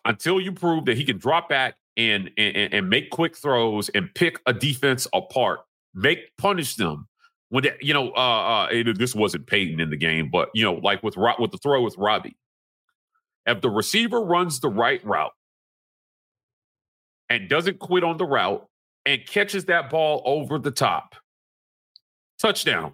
[0.04, 4.14] Until you prove that he can drop back and and, and make quick throws and
[4.14, 5.60] pick a defense apart,
[5.94, 7.08] make punish them.
[7.48, 10.62] When they, you know, uh, uh, it- this wasn't Payton in the game, but you
[10.64, 12.36] know, like with with the throw with Robbie,
[13.46, 15.32] if the receiver runs the right route
[17.28, 18.66] and doesn't quit on the route
[19.06, 21.14] and catches that ball over the top,
[22.38, 22.92] touchdown.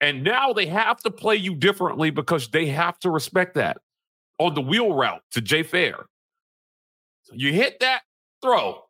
[0.00, 3.78] And now they have to play you differently because they have to respect that
[4.38, 6.06] on the wheel route to Jay Fair.
[7.32, 8.02] You hit that
[8.42, 8.82] throw,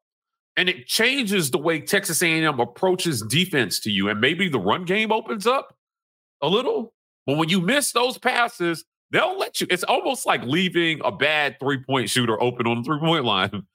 [0.56, 4.84] and it changes the way Texas A&M approaches defense to you, and maybe the run
[4.84, 5.76] game opens up
[6.40, 6.94] a little.
[7.26, 9.66] But when you miss those passes, they'll let you.
[9.70, 13.66] It's almost like leaving a bad three point shooter open on the three point line.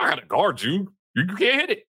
[0.00, 0.92] I gotta guard you.
[1.14, 1.86] You can't hit it.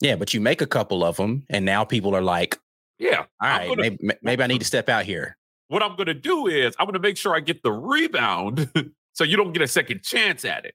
[0.00, 2.58] Yeah, but you make a couple of them, and now people are like,
[2.98, 3.24] Yeah.
[3.40, 5.36] all right, gonna- maybe, maybe I need to step out here."
[5.68, 8.68] what I'm going to do is I'm to make sure I get the rebound
[9.12, 10.74] so you don't get a second chance at it.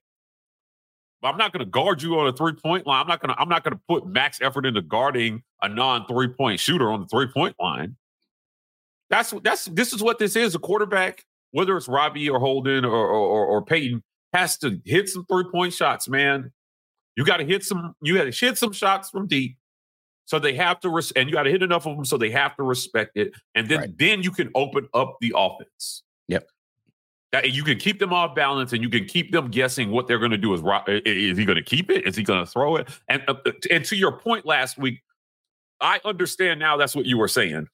[1.20, 3.02] But I'm not going to guard you on a three point line.
[3.02, 3.38] I'm not going to.
[3.38, 7.06] I'm not to put max effort into guarding a non three point shooter on the
[7.08, 7.96] three point line.
[9.10, 10.54] That's that's this is what this is.
[10.54, 14.02] A quarterback, whether it's Robbie or Holden or or, or, or Payton,
[14.36, 16.08] has to hit some three point shots.
[16.08, 16.52] Man,
[17.16, 17.94] you got to hit some.
[18.02, 19.56] You got to hit some shots from deep.
[20.26, 22.30] So they have to, res- and you got to hit enough of them so they
[22.30, 23.98] have to respect it, and then Right.
[23.98, 26.02] then you can open up the offense.
[26.26, 26.48] Yep.
[27.30, 30.18] That you can keep them off balance, and you can keep them guessing what they're
[30.18, 30.52] going to do.
[30.52, 30.62] Is
[31.06, 32.06] is he going to keep it?
[32.08, 32.88] Is he going to throw it?
[33.08, 33.34] And uh,
[33.70, 35.00] and to your point last week,
[35.80, 36.76] I understand now.
[36.76, 37.68] That's what you were saying.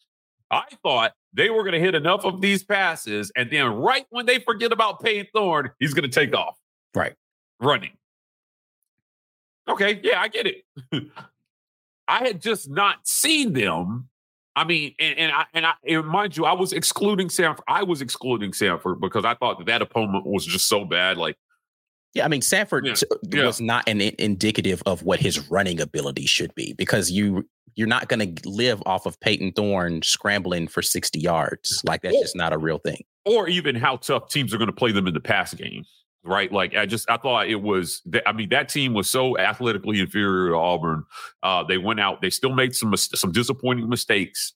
[0.52, 4.26] I thought they were going to hit enough of these passes, and then right when
[4.26, 6.58] they forget about Payton Thorne, he's going to take off.
[6.94, 7.14] Right.
[7.58, 7.92] Running.
[9.68, 10.64] Okay, yeah, I get it.
[12.08, 14.08] I had just not seen them.
[14.54, 17.60] I mean, and, and I and I and mind you, I was excluding Samford.
[17.66, 21.16] I was excluding Samford because I thought that that opponent was just so bad.
[21.16, 21.38] Like,
[22.14, 22.94] Yeah, I mean Samford Yeah,
[23.40, 23.46] yeah.
[23.46, 28.08] was not an indicative of what his running ability should be because you you're not
[28.08, 31.80] going to live off of Payton Thorne scrambling for 60 yards.
[31.86, 33.02] Like that's just not a real thing.
[33.24, 35.84] or even how tough teams are going to play them in the pass game.
[36.24, 38.00] Right, like I just I thought it was.
[38.06, 41.02] that- I mean, that team was so athletically inferior to Auburn.
[41.42, 42.20] Uh, they went out.
[42.22, 44.52] They still made some some disappointing mistakes.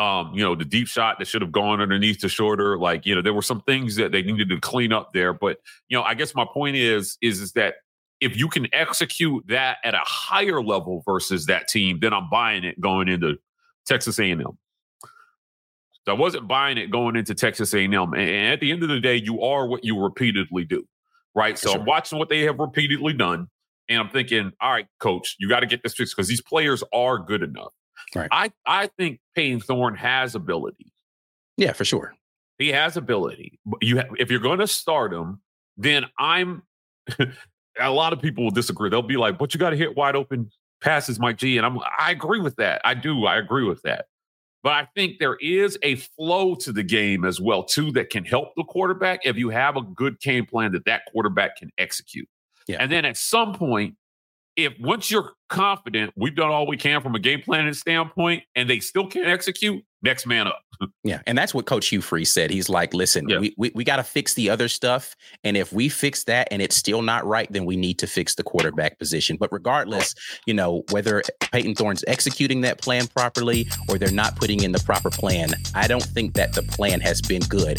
[0.00, 2.78] Um, you know, the deep shot that should have gone underneath the shorter.
[2.78, 5.34] Like, you know, there were some things that they needed to clean up there.
[5.34, 5.58] But
[5.88, 7.74] you know, I guess my point is is is that
[8.20, 12.64] if you can execute that at a higher level versus that team, then I'm buying
[12.64, 13.38] it going into
[13.86, 14.42] Texas A&M.
[16.06, 17.94] So I wasn't buying it going into Texas A&M.
[17.94, 20.86] And at the end of the day, you are what you repeatedly do,
[21.34, 21.58] right?
[21.58, 21.80] So Sure.
[21.80, 23.48] I'm watching what they have repeatedly done,
[23.88, 26.82] and I'm thinking, all right, coach, you got to get this fixed because these players
[26.92, 27.72] are good enough.
[28.14, 28.28] Right.
[28.32, 30.92] I I think Payton Thorne has ability.
[31.56, 32.14] Yeah, for sure.
[32.58, 33.58] He has ability.
[33.80, 35.40] You, ha- if you're going to start him,
[35.76, 36.62] then I'm.
[37.80, 38.90] a lot of people will disagree.
[38.90, 40.50] They'll be like, "But you got to hit wide open
[40.82, 42.80] passes, Mike G." And I'm, I agree with that.
[42.84, 43.26] I do.
[43.26, 44.06] I agree with that.
[44.62, 48.24] But I think there is a flow to the game as well too that can
[48.24, 52.28] help the quarterback if you have a good game plan that that quarterback can execute.
[52.68, 52.76] Yeah.
[52.78, 53.96] And then at some point,
[54.64, 58.68] if once you're confident, we've done all we can from a game planning standpoint, and
[58.70, 60.60] they still can't execute, next man up.
[61.04, 62.50] Yeah, and that's what Coach Hugh Freeze said.
[62.50, 63.38] He's like, "Listen, Yeah.
[63.38, 66.62] we we, we got to fix the other stuff, and if we fix that and
[66.62, 69.36] it's still not right, then we need to fix the quarterback position.
[69.38, 70.14] But regardless,
[70.46, 74.80] you know whether Payton Thorne's executing that plan properly or they're not putting in the
[74.80, 77.78] proper plan, I don't think that the plan has been good.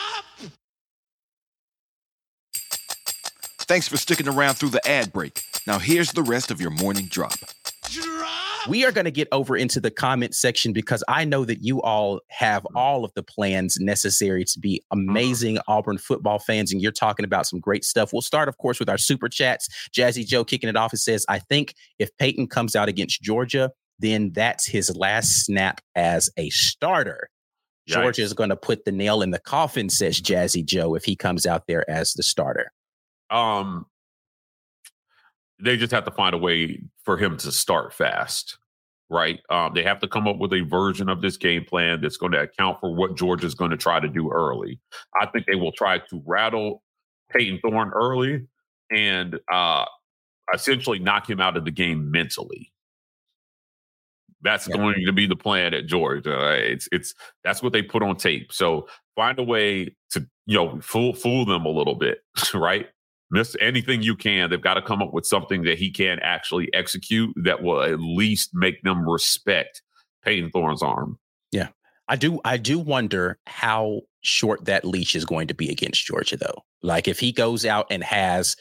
[3.71, 5.43] Thanks for sticking around through the ad break.
[5.65, 7.35] Now, here's the rest of your morning drop.
[8.67, 11.81] We are going to get over into the comment section because I know that you
[11.81, 15.09] all have all of the plans necessary to be mm-hmm.
[15.09, 18.11] amazing Auburn football fans, and you're talking about some great stuff.
[18.11, 19.69] We'll start, of course, with our super chats.
[19.95, 23.71] Jazzy Joe kicking it off and says, I think if Payton comes out against Georgia,
[23.99, 27.29] then that's his last snap as a starter.
[27.89, 27.93] Yikes.
[27.93, 31.15] Georgia is going to put the nail in the coffin, says Jazzy Joe, if he
[31.15, 32.73] comes out there as the starter.
[33.31, 33.85] Um
[35.63, 38.57] they just have to find a way for him to start fast
[39.09, 42.17] right um they have to come up with a version of this game plan that's
[42.17, 44.79] going to account for what georgia's going to try to do early
[45.21, 46.81] i think they will try to rattle
[47.31, 48.47] payton Thorne early
[48.89, 49.85] and uh
[50.53, 52.71] essentially knock him out of the game mentally
[54.41, 54.77] that's Yeah.
[54.77, 56.35] going to be the plan at Georgia.
[56.35, 57.13] Uh, It's it's
[57.43, 58.51] that's what they put on tape.
[58.51, 62.23] So find a way to you know fool fool them a little bit,
[62.55, 62.87] right?
[63.31, 64.49] Miss anything you can.
[64.49, 67.99] They've got to come up with something that he can actually execute that will at
[67.99, 69.81] least make them respect
[70.23, 71.17] Payton Thorne's arm.
[71.51, 71.69] Yeah.
[72.07, 76.35] I do I do wonder how short that leash is going to be against Georgia
[76.35, 76.63] though.
[76.83, 78.57] Like if he goes out and has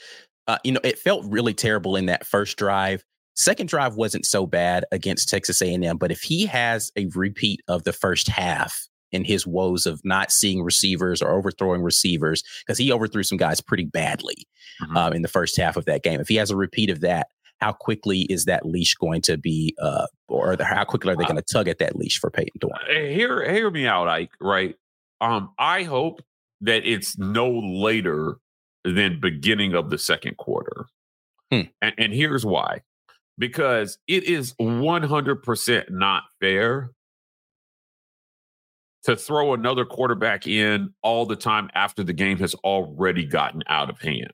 [0.47, 3.05] uh, you know, it felt really terrible in that first drive.
[3.37, 7.85] Second drive wasn't so bad against Texas A&M, but if he has a repeat of
[7.85, 12.93] the first half in his woes of not seeing receivers or overthrowing receivers because he
[12.93, 14.47] overthrew some guys pretty badly
[14.83, 14.97] Mhm.
[14.97, 16.21] um, in the first half of that game.
[16.21, 17.29] If he has a repeat of that,
[17.61, 21.25] how quickly is that leash going to be, uh, or the- how quickly are they
[21.25, 22.73] going to tug at that leash for Payton Thorne?
[22.89, 24.31] Uh, hear hear me out, Ike.
[24.41, 24.77] Right.
[25.21, 26.23] Um, I hope
[26.63, 28.37] that it's no later
[28.85, 30.87] than beginning of the second quarter.
[31.53, 31.63] Hmm.
[31.83, 32.81] And, and here's why
[33.39, 36.91] because it is 100% not fair
[39.05, 43.91] to throw another quarterback in all the time after the game has already gotten out
[43.91, 44.33] of hand.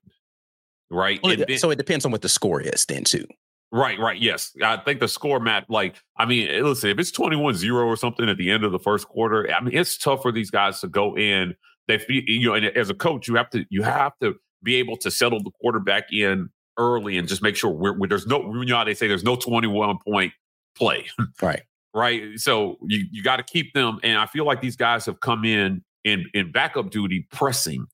[0.91, 1.21] Right.
[1.23, 3.27] Well, then, so it depends on what the score is, then, too.
[3.73, 4.21] Right, right.
[4.21, 4.53] Yes.
[4.63, 7.97] I think the score, Matt, like, I mean, eh, listen, if it's 21 0 or
[7.97, 10.81] something at the end of the first quarter, I mean, it's tough for these guys
[10.81, 11.55] to go in.
[11.89, 14.77] They, feel, you know, and as a coach, you have to, you have to be
[14.77, 16.49] able to settle the quarterback in
[16.79, 19.25] early and just make sure we're, we're there's no, you know, how they say there's
[19.25, 20.33] no 21 point
[20.77, 21.07] play.
[21.43, 21.63] Right.
[21.97, 22.39] Right.
[22.39, 23.99] So you, you got to keep them.
[24.03, 27.87] And I feel like these guys have come in in, in backup duty pressing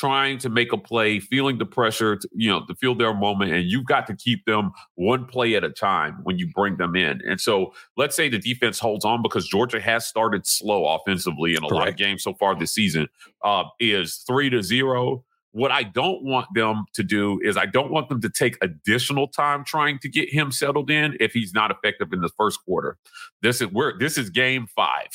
[0.00, 3.52] trying to make a play, feeling the pressure, to, you know, to feel their moment.
[3.52, 6.96] And you've got to keep them one play at a time when you bring them
[6.96, 7.20] in.
[7.28, 11.58] And so let's say the defense holds on because Georgia has started slow offensively in
[11.58, 11.74] a Correct.
[11.74, 13.08] lot of games so far this season,
[13.44, 15.22] uh, is three to zero.
[15.52, 19.26] What I don't want them to do is I don't want them to take additional
[19.26, 22.98] time trying to get him settled in if he's not effective in the first quarter.
[23.42, 25.08] This is where this is game five.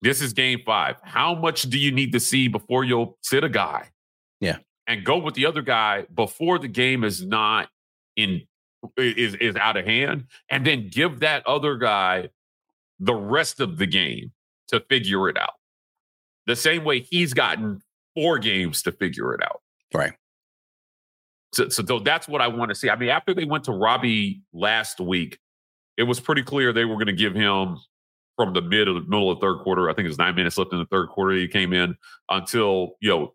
[0.00, 0.96] This is game five.
[1.02, 3.90] How much do you need to see before you'll sit a guy?
[4.40, 4.58] Yeah.
[4.86, 7.68] And go with the other guy before the game is not
[8.16, 8.42] in
[8.96, 10.24] is is out of hand.
[10.48, 12.30] And then give that other guy
[12.98, 14.32] the rest of the game
[14.68, 15.54] to figure it out.
[16.46, 17.82] The same way he's gotten
[18.18, 19.60] four games to figure it out.
[19.94, 20.12] Right.
[21.52, 22.90] So, so that's what I want to see.
[22.90, 25.38] I mean, after they went to Robby last week,
[25.96, 27.78] it was pretty clear they were going to give him
[28.36, 29.88] from the mid of the middle of the third quarter.
[29.88, 31.34] I think it was nine minutes left in the third quarter.
[31.34, 31.96] He came in
[32.28, 33.34] until you know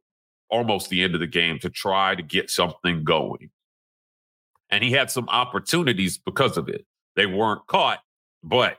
[0.49, 3.49] almost the end of the game to try to get something going,
[4.69, 6.85] and he had some opportunities because of it.
[7.15, 7.99] They weren't caught,
[8.43, 8.77] but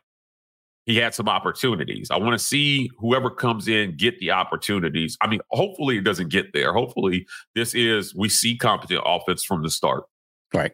[0.86, 2.10] he had some opportunities.
[2.10, 5.16] I want to see whoever comes in get the opportunities.
[5.20, 6.72] I mean, hopefully it doesn't get there.
[6.72, 10.04] Hopefully this is we see competent offense from the start.
[10.52, 10.72] Right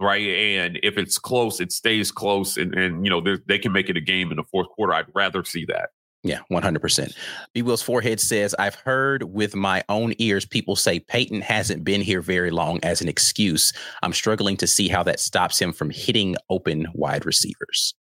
[0.00, 0.26] right?
[0.26, 3.96] And if it's close, it stays close, and and you know they can make it
[3.96, 4.94] a game in the fourth quarter.
[4.94, 5.90] I'd rather see that.
[6.24, 7.14] Yeah, 100%.
[7.54, 7.62] B.
[7.62, 12.20] Will's forehead says, I've heard with my own ears people say Payton hasn't been here
[12.20, 13.72] very long as an excuse.
[14.02, 17.94] I'm struggling to see how that stops him from hitting open wide receivers.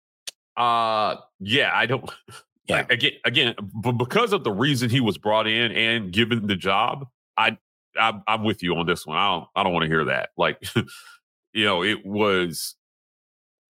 [0.57, 2.11] Uh, yeah, I don't.
[2.69, 2.85] Yeah.
[2.91, 7.07] Again, again, but because of the reason he was brought in and given the job,
[7.37, 7.59] I,
[7.97, 9.17] I I'm with you on this one.
[9.17, 10.31] I don't, I don't want to hear that.
[10.37, 10.61] Like,
[11.53, 12.75] you know, it was,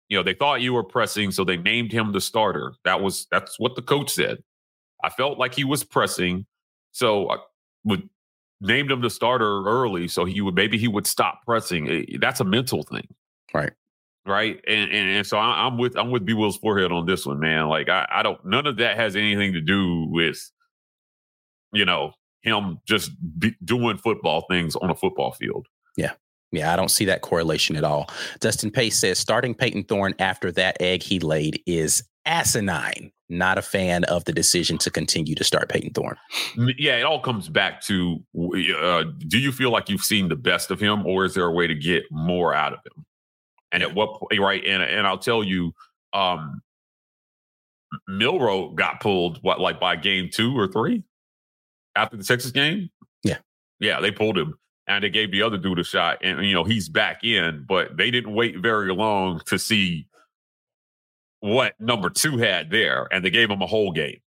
[0.07, 2.75] you know, they thought you were pressing, so they named him the starter.
[2.85, 4.37] That was that's what the coach said.
[5.03, 6.45] I felt like he was pressing,
[6.93, 7.37] so I
[7.83, 8.07] would
[8.61, 11.89] named him the starter early, so he would maybe he would stop pressing.
[11.89, 13.07] Eh, that's a mental thing,
[13.53, 13.73] right?
[14.27, 17.25] Right, and and, and so I, am with I'm with B Will's forehead on this
[17.25, 17.69] one, man.
[17.69, 20.51] Like I, I don't none of that has anything to do with,
[21.71, 22.11] you know,
[22.41, 23.11] him just
[23.63, 25.67] doing football things on a football field.
[25.95, 26.13] Yeah.
[26.51, 28.09] Yeah, I don't see that correlation at all.
[28.39, 33.11] Dustin Pace says starting Payton Thorne after that egg he laid is asinine.
[33.29, 36.15] Not a fan of the decision to continue to start Payton Thorne.
[36.77, 38.23] Yeah, it all comes back to
[38.81, 41.51] uh, do you feel like you've seen the best of him, or is there a
[41.51, 43.05] way to get more out of him?
[43.71, 44.63] And at what point, right?
[44.65, 45.73] And and I'll tell you,
[46.13, 46.61] um,
[48.07, 51.03] Milroe got pulled what like by game two or three
[51.95, 52.89] after the Texas game.
[53.23, 53.37] Yeah,
[53.79, 54.57] yeah, they pulled him
[54.87, 57.97] and they gave the other dude a shot, and you know he's back in, but
[57.97, 60.07] they didn't wait very long to see
[61.41, 64.19] what number two had there, and they gave him a whole game.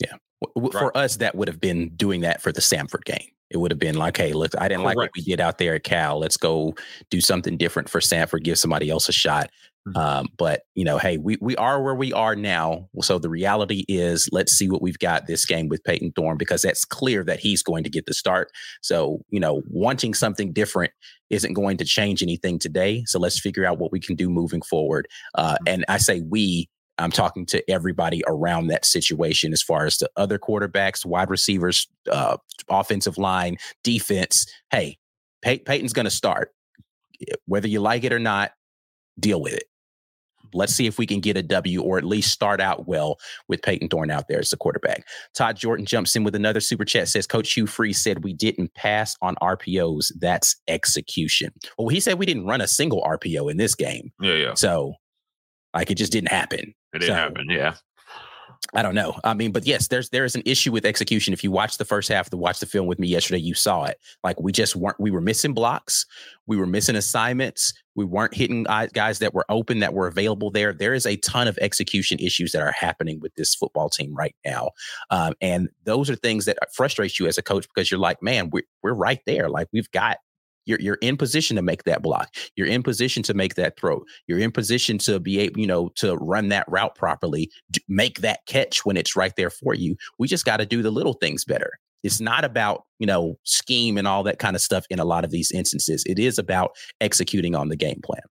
[0.00, 0.16] Yeah,
[0.54, 0.96] for right.
[0.96, 3.28] us, that would have been doing that for the Samford game.
[3.52, 4.96] It would have been like, hey, look, I didn't Correct.
[4.96, 6.18] like what we did out there at Cal.
[6.18, 6.74] Let's go
[7.10, 9.50] do something different for Samford, give somebody else a shot.
[9.88, 9.98] Mm-hmm.
[9.98, 12.88] Um, but you know, hey, we we are where we are now.
[13.00, 16.62] So the reality is, let's see what we've got this game with Payton Thorne because
[16.62, 18.50] that's clear that he's going to get the start.
[18.80, 20.92] So you know, wanting something different
[21.30, 23.02] isn't going to change anything today.
[23.06, 25.08] So let's figure out what we can do moving forward.
[25.34, 25.68] Uh, mm-hmm.
[25.68, 26.68] And I say we.
[26.98, 31.88] I'm talking to everybody around that situation as far as the other quarterbacks, wide receivers,
[32.10, 32.36] uh,
[32.68, 34.46] offensive line, defense.
[34.70, 34.98] Hey,
[35.42, 36.52] Pey- Payton's going to start.
[37.46, 38.52] Whether you like it or not,
[39.18, 39.64] deal with it.
[40.54, 43.18] Let's see if we can get a W or at least start out well
[43.48, 45.06] with Payton Thorne out there as the quarterback.
[45.34, 48.74] Todd Jordan jumps in with another super chat says Coach Hugh Freeze said we didn't
[48.74, 50.12] pass on RPOs.
[50.20, 51.52] That's execution.
[51.78, 54.12] Well, he said we didn't run a single RPO in this game.
[54.20, 54.54] Yeah, yeah.
[54.54, 54.94] So
[55.74, 56.74] like it just didn't happen.
[56.92, 57.50] It didn't so, happen.
[57.50, 57.74] Yeah.
[58.74, 59.18] I don't know.
[59.22, 61.34] I mean, but yes, there's there is an issue with execution.
[61.34, 63.84] If you watch the first half, to watch the film with me yesterday, you saw
[63.84, 63.98] it.
[64.24, 64.98] Like we just weren't.
[64.98, 66.06] We were missing blocks.
[66.46, 67.74] We were missing assignments.
[67.94, 68.64] We weren't hitting
[68.94, 70.72] guys that were open that were available there.
[70.72, 74.34] There is a ton of execution issues that are happening with this football team right
[74.44, 74.70] now,
[75.10, 78.48] um, and those are things that frustrate you as a coach because you're like, man,
[78.50, 79.50] we're we're right there.
[79.50, 80.18] Like we've got
[80.66, 82.34] You're you're in position to make that block.
[82.56, 84.02] You're in position to make that throw.
[84.26, 87.50] You're in position to be able, you know, to run that route properly,
[87.88, 89.96] make that catch when it's right there for you.
[90.18, 91.72] We just got to do the little things better.
[92.02, 95.24] It's not about, you know, scheme and all that kind of stuff in a lot
[95.24, 96.04] of these instances.
[96.06, 98.22] It is about executing on the game plan.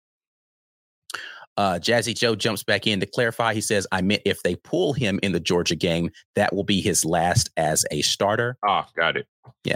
[1.57, 3.53] Uh, Jazzy Joe jumps back in to clarify.
[3.53, 6.81] He says, I meant if they pull him in the Georgia game, that will be
[6.81, 8.57] his last as a starter.
[8.65, 9.27] Ah, got it.
[9.63, 9.75] Yeah.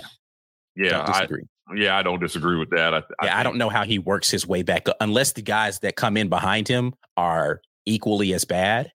[0.75, 1.01] Yeah.
[1.01, 1.27] I,
[1.73, 2.93] yeah, I don't disagree with that.
[2.93, 5.41] I, I, yeah, I don't know how he works his way back up unless the
[5.41, 8.91] guys that come in behind him are equally as bad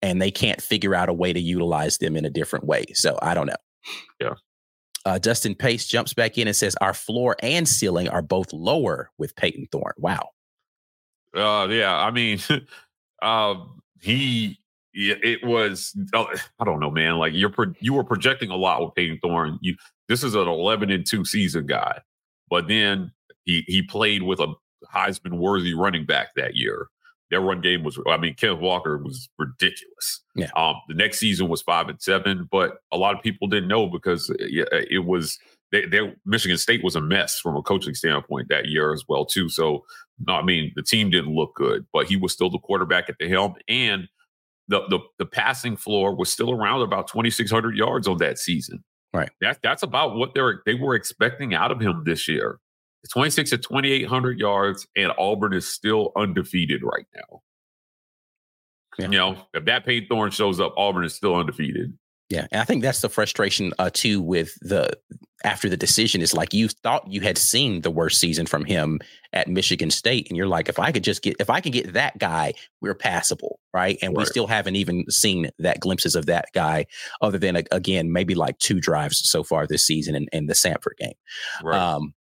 [0.00, 2.84] and they can't figure out a way to utilize them in a different way.
[2.94, 3.54] So I don't know.
[4.20, 4.34] Yeah.
[5.04, 9.10] Uh, Dustin Pace jumps back in and says, Our floor and ceiling are both lower
[9.18, 9.94] with Payton Thorne.
[9.96, 10.30] Wow.
[11.34, 12.40] Uh, yeah, I mean,
[13.22, 13.54] uh,
[14.00, 14.58] he
[14.94, 16.26] it was oh,
[16.60, 17.16] I don't know, man.
[17.16, 19.58] Like you're pro- you were projecting a lot with Payton Thorne.
[19.62, 19.74] You
[20.12, 21.98] this is an 11 and two season guy,
[22.50, 23.12] but then
[23.44, 24.52] he he played with a
[24.94, 26.88] Heisman worthy running back that year.
[27.30, 30.22] Their run game was, I mean, Kenneth Walker was ridiculous.
[30.34, 30.50] Yeah.
[30.54, 33.86] Um, the next season was five and seven, but a lot of people didn't know
[33.86, 35.38] because it, it was
[35.70, 39.24] they, they, Michigan State was a mess from a coaching standpoint that year as well
[39.24, 39.48] too.
[39.48, 39.82] So
[40.26, 43.16] no, I mean the team didn't look good, but he was still the quarterback at
[43.18, 44.08] the helm, and
[44.68, 48.36] the the, the passing floor was still around about twenty six hundred yards on that
[48.36, 48.84] season.
[49.12, 49.30] Right.
[49.40, 52.58] That that's about what they were they were expecting out of him this year.
[53.04, 57.42] It's twenty six to twenty eight hundred yards, and Auburn is still undefeated right now.
[58.98, 59.06] Yeah.
[59.06, 61.96] You know, if that Payton Thorne shows up, Auburn is still undefeated.
[62.28, 64.92] Yeah, and I think that's the frustration uh, too with the
[65.44, 69.00] after the decision is like you thought you had seen the worst season from him
[69.32, 71.92] at Michigan State, and you're like, if I could just get if I can get
[71.92, 73.98] that guy, we're passable, right?
[74.02, 74.18] And right.
[74.18, 76.86] we still haven't even seen that glimpses of that guy,
[77.20, 80.96] other than again maybe like two drives so far this season in, in the Samford
[80.98, 81.14] game.
[81.62, 81.78] Right.
[81.78, 82.14] Um,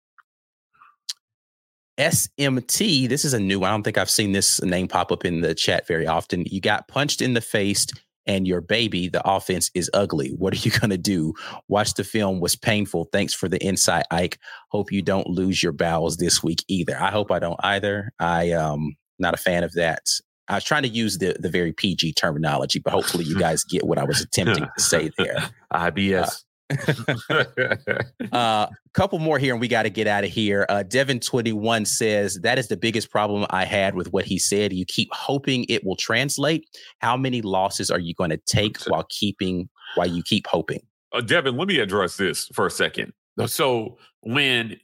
[1.98, 3.70] SMT, this is a new one.
[3.70, 6.46] I don't think I've seen this name pop up in the chat very often.
[6.50, 7.86] You got punched in the face
[8.32, 10.30] and your baby, the offense is ugly.
[10.38, 11.34] What are you going to do?
[11.68, 13.10] Watch the film was painful.
[13.12, 14.40] Thanks for the insight, Ike.
[14.70, 16.98] Hope you don't lose your bowels this week either.
[17.00, 18.14] I hope I don't either.
[18.20, 20.04] I um not a fan of that.
[20.48, 23.86] I was trying to use the the very PG terminology, but hopefully you guys get
[23.86, 25.50] what I was attempting to say there.
[25.74, 26.24] IBS.
[26.24, 26.30] Uh,
[28.32, 30.66] uh, couple more here, and we got to get out of here.
[30.70, 34.74] Uh, Devin21 says, That is the biggest problem I had with what he said.
[34.74, 36.68] You keep hoping it will translate.
[37.00, 40.82] How many losses are you going to take while keeping, while you keep hoping?
[41.14, 43.14] Uh, Devin, let me address this for a second.
[43.46, 44.80] So, when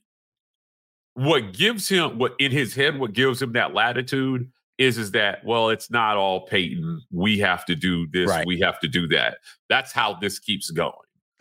[1.13, 5.43] what gives him, what in his head, what gives him that latitude is is that
[5.43, 8.45] well it's not all payton we have to do this right.
[8.45, 9.37] we have to do that
[9.69, 10.91] that's how this keeps going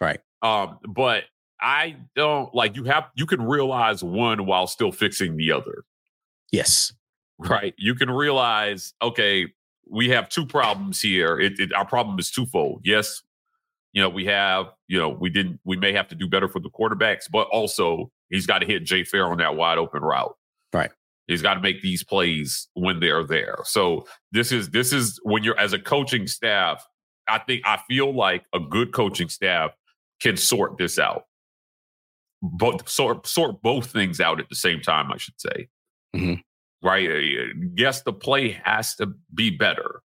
[0.01, 1.25] right um, but
[1.61, 5.85] I don't like you have you can realize one while still fixing the other.
[6.53, 6.93] Yes.
[7.39, 7.75] Right.
[7.77, 9.47] You can realize, okay,
[9.91, 11.39] we have two problems here.
[11.39, 12.81] It, it, our problem is twofold.
[12.85, 13.23] Yes,
[13.93, 16.61] you know, we have, you know, we didn't, we may have to do better for
[16.61, 20.37] the quarterbacks, but also he's got to hit Jay Fair on that wide open route.
[20.73, 20.91] Right.
[21.27, 23.57] He's got to make these plays when they're there.
[23.65, 26.87] So this is this is when you're as a coaching staff.
[27.29, 29.73] I think I feel like a good coaching staff
[30.21, 31.25] can sort this out.
[32.43, 35.69] Both sort sort both things out at the same time, I should say.
[36.15, 36.87] Mm-hmm.
[36.87, 37.11] Right?
[37.11, 40.03] Uh, yes, the play has to be better.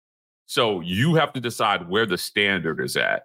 [0.47, 3.25] So you have to decide where the standard is at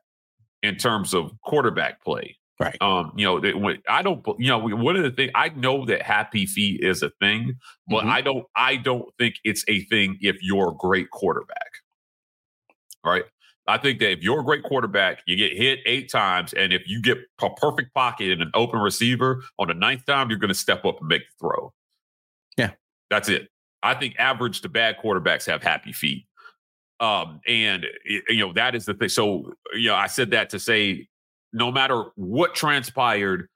[0.62, 2.38] in terms of quarterback play.
[2.60, 2.78] Right.
[2.82, 5.86] Um, you know, it, when, I don't, you know, one of the things I know
[5.86, 7.56] that happy feet is a thing,
[7.88, 8.10] but mm-hmm.
[8.10, 11.72] I don't, I don't think it's a thing if you're a great quarterback.
[13.06, 13.24] Right.
[13.68, 16.84] I think that if you're a great quarterback, you get hit eight times, and if
[16.86, 20.50] you get a perfect pocket and an open receiver on the ninth time, you're going
[20.50, 21.74] to step up and make the throw.
[22.58, 22.72] Yeah,
[23.10, 23.48] that's it.
[23.82, 26.26] I think average to bad quarterbacks have happy feet,
[27.00, 29.10] um, and you know that is the thing.
[29.10, 31.08] So you know, I said that to say,
[31.54, 33.48] no matter what transpired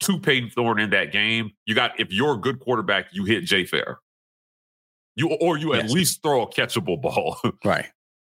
[0.00, 3.44] to Payton Thorne in that game, you got if you're a good quarterback, you hit
[3.44, 3.98] Jay Fair.
[5.16, 5.84] You or you yes.
[5.84, 7.38] at least throw a catchable ball.
[7.64, 7.86] right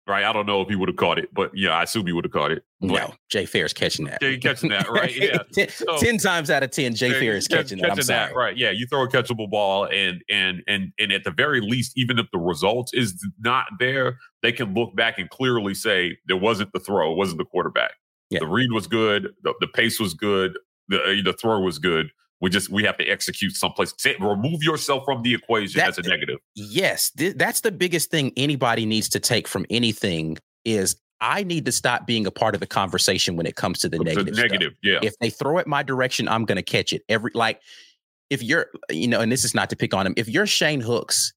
[0.08, 0.24] right?
[0.24, 2.26] I don't know if he would have caught it, but yeah, I assume he would
[2.26, 2.64] have caught it.
[2.82, 4.22] But, no, Jay Fair's catching that.
[4.22, 5.16] Jay catching that, right?
[5.16, 5.40] Yeah.
[5.54, 7.92] ten, so, ten, times out of ten, Jay Fair is catching, catching that.
[7.92, 8.30] I'm sorry.
[8.30, 8.36] That.
[8.36, 8.58] Right?
[8.58, 12.20] Yeah, you throw a catchable ball, and and and and at the very least, even
[12.20, 16.72] if the result is not there, they can look back and clearly say there wasn't
[16.74, 17.94] the throw, it wasn't the quarterback.
[18.30, 18.40] Yeah.
[18.40, 22.12] The read was good, the, the pace was good, the uh, the throw was good.
[22.42, 23.94] We just we have to execute someplace.
[23.98, 26.40] Say, remove yourself from the equation that, as a negative.
[26.56, 31.66] Yes, th- that's the biggest thing anybody needs to take from anything is I need
[31.66, 34.36] to stop being a part of the conversation when it comes to the, the negative.
[34.36, 34.80] Negative, stuff.
[34.84, 35.00] yeah.
[35.02, 37.04] If they throw it my direction, I'm going to catch it.
[37.08, 37.62] Every like
[38.30, 40.82] if you're, you know, and this is not to pick on him, if you're Shane
[40.82, 41.34] Hooks,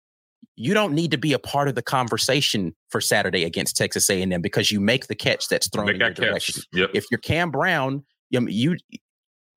[0.57, 4.42] you don't need to be a part of the conversation for Saturday against Texas A&M
[4.42, 6.62] because you make the catch that's thrown make in your direction.
[6.72, 6.90] Yep.
[6.94, 8.76] If you're Cam Brown, you, you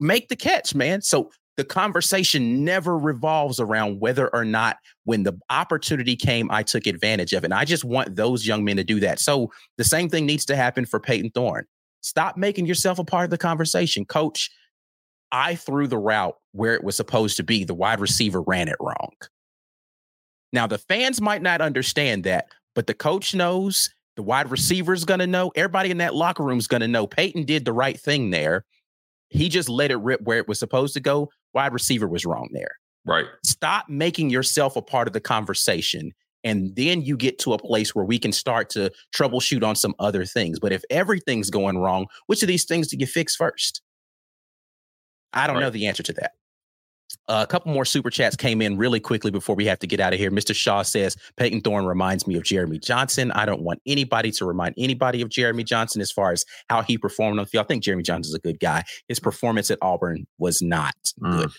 [0.02, 1.02] make the catch, man.
[1.02, 6.88] So the conversation never revolves around whether or not when the opportunity came, I took
[6.88, 7.48] advantage of it.
[7.48, 9.20] And I just want those young men to do that.
[9.20, 11.66] So the same thing needs to happen for Payton Thorne.
[12.02, 14.06] Stop making yourself a part of the conversation.
[14.06, 14.50] Coach,
[15.32, 17.64] I threw the route where it was supposed to be.
[17.64, 19.12] The wide receiver ran it wrong.
[20.52, 25.06] Now, the fans might not understand that, but the coach knows, the wide receiver is
[25.06, 27.74] going to know, everybody in that locker room is going to know Payton did the
[27.74, 28.66] right thing there.
[29.32, 31.30] He just let it rip where it was supposed to go.
[31.54, 32.78] Wide receiver was wrong there.
[33.06, 33.26] Right.
[33.44, 36.12] Stop making yourself a part of the conversation.
[36.44, 39.96] And then you get to a place where we can start to troubleshoot on some
[40.00, 40.60] other things.
[40.60, 43.82] But if everything's going wrong, which of these things do you fix first?
[45.34, 45.62] I don't right.
[45.62, 46.32] know the answer to that.
[47.28, 50.00] Uh, a couple more super chats came in really quickly before we have to get
[50.00, 50.32] out of here.
[50.32, 50.56] Mr.
[50.56, 53.32] Shaw says Payton Thorne reminds me of Jeremy Johnson.
[53.32, 56.98] I don't want anybody to remind anybody of Jeremy Johnson as far as how he
[56.98, 57.66] performed on the field.
[57.66, 58.84] I think Jeremy Johnson is a good guy.
[59.08, 61.42] His performance at Auburn was not mm.
[61.42, 61.52] good.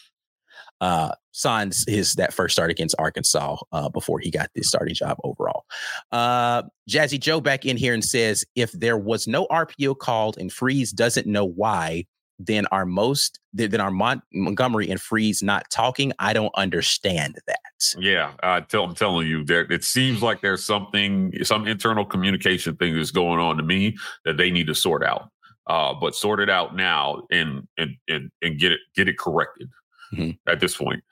[0.80, 5.16] Uh, signs his that first start against Arkansas uh, before he got this starting job
[5.22, 5.64] overall.
[6.10, 10.52] Uh, Jazzy Joe back in here and says if there was no RPO called and
[10.52, 12.04] Freeze doesn't know why,
[12.46, 16.12] then our most than our Mon- Montgomery and Freeze not talking.
[16.18, 17.58] I don't understand that.
[17.98, 22.76] Yeah, I tell, I'm telling you, there it seems like there's something, some internal communication
[22.76, 25.30] thing that's going on to me that they need to sort out.
[25.68, 29.70] Uh, but sort it out now and and and and get it get it corrected
[30.12, 30.30] mm-hmm.
[30.50, 31.04] at this point.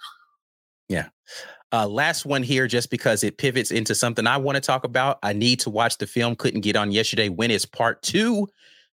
[0.89, 1.09] Yeah.
[1.73, 5.21] Uh, last one here, just because it pivots into something I want to talk about.
[5.23, 6.35] I need to watch the film.
[6.35, 7.29] Couldn't get on yesterday.
[7.29, 8.49] When is part two?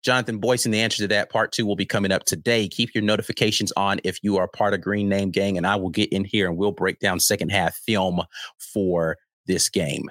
[0.04, 2.68] Jonathan Boyce, and the answer to that part two will be coming up today.
[2.68, 5.90] Keep your notifications on if you are part of Green Name Gang, and I will
[5.90, 8.22] get in here and we'll break down second half film
[8.58, 10.10] for this game.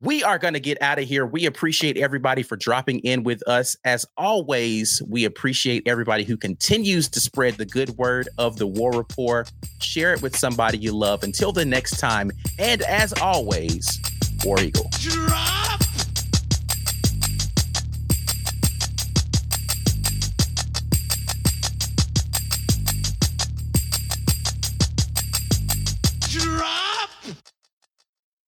[0.00, 1.26] We are going to get out of here.
[1.26, 3.74] We appreciate everybody for dropping in with us.
[3.84, 8.92] As always, we appreciate everybody who continues to spread the good word of the War
[8.92, 9.46] Rapport.
[9.80, 11.24] Share it with somebody you love.
[11.24, 12.30] Until the next time,
[12.60, 13.98] and as always,
[14.44, 14.88] War Eagle.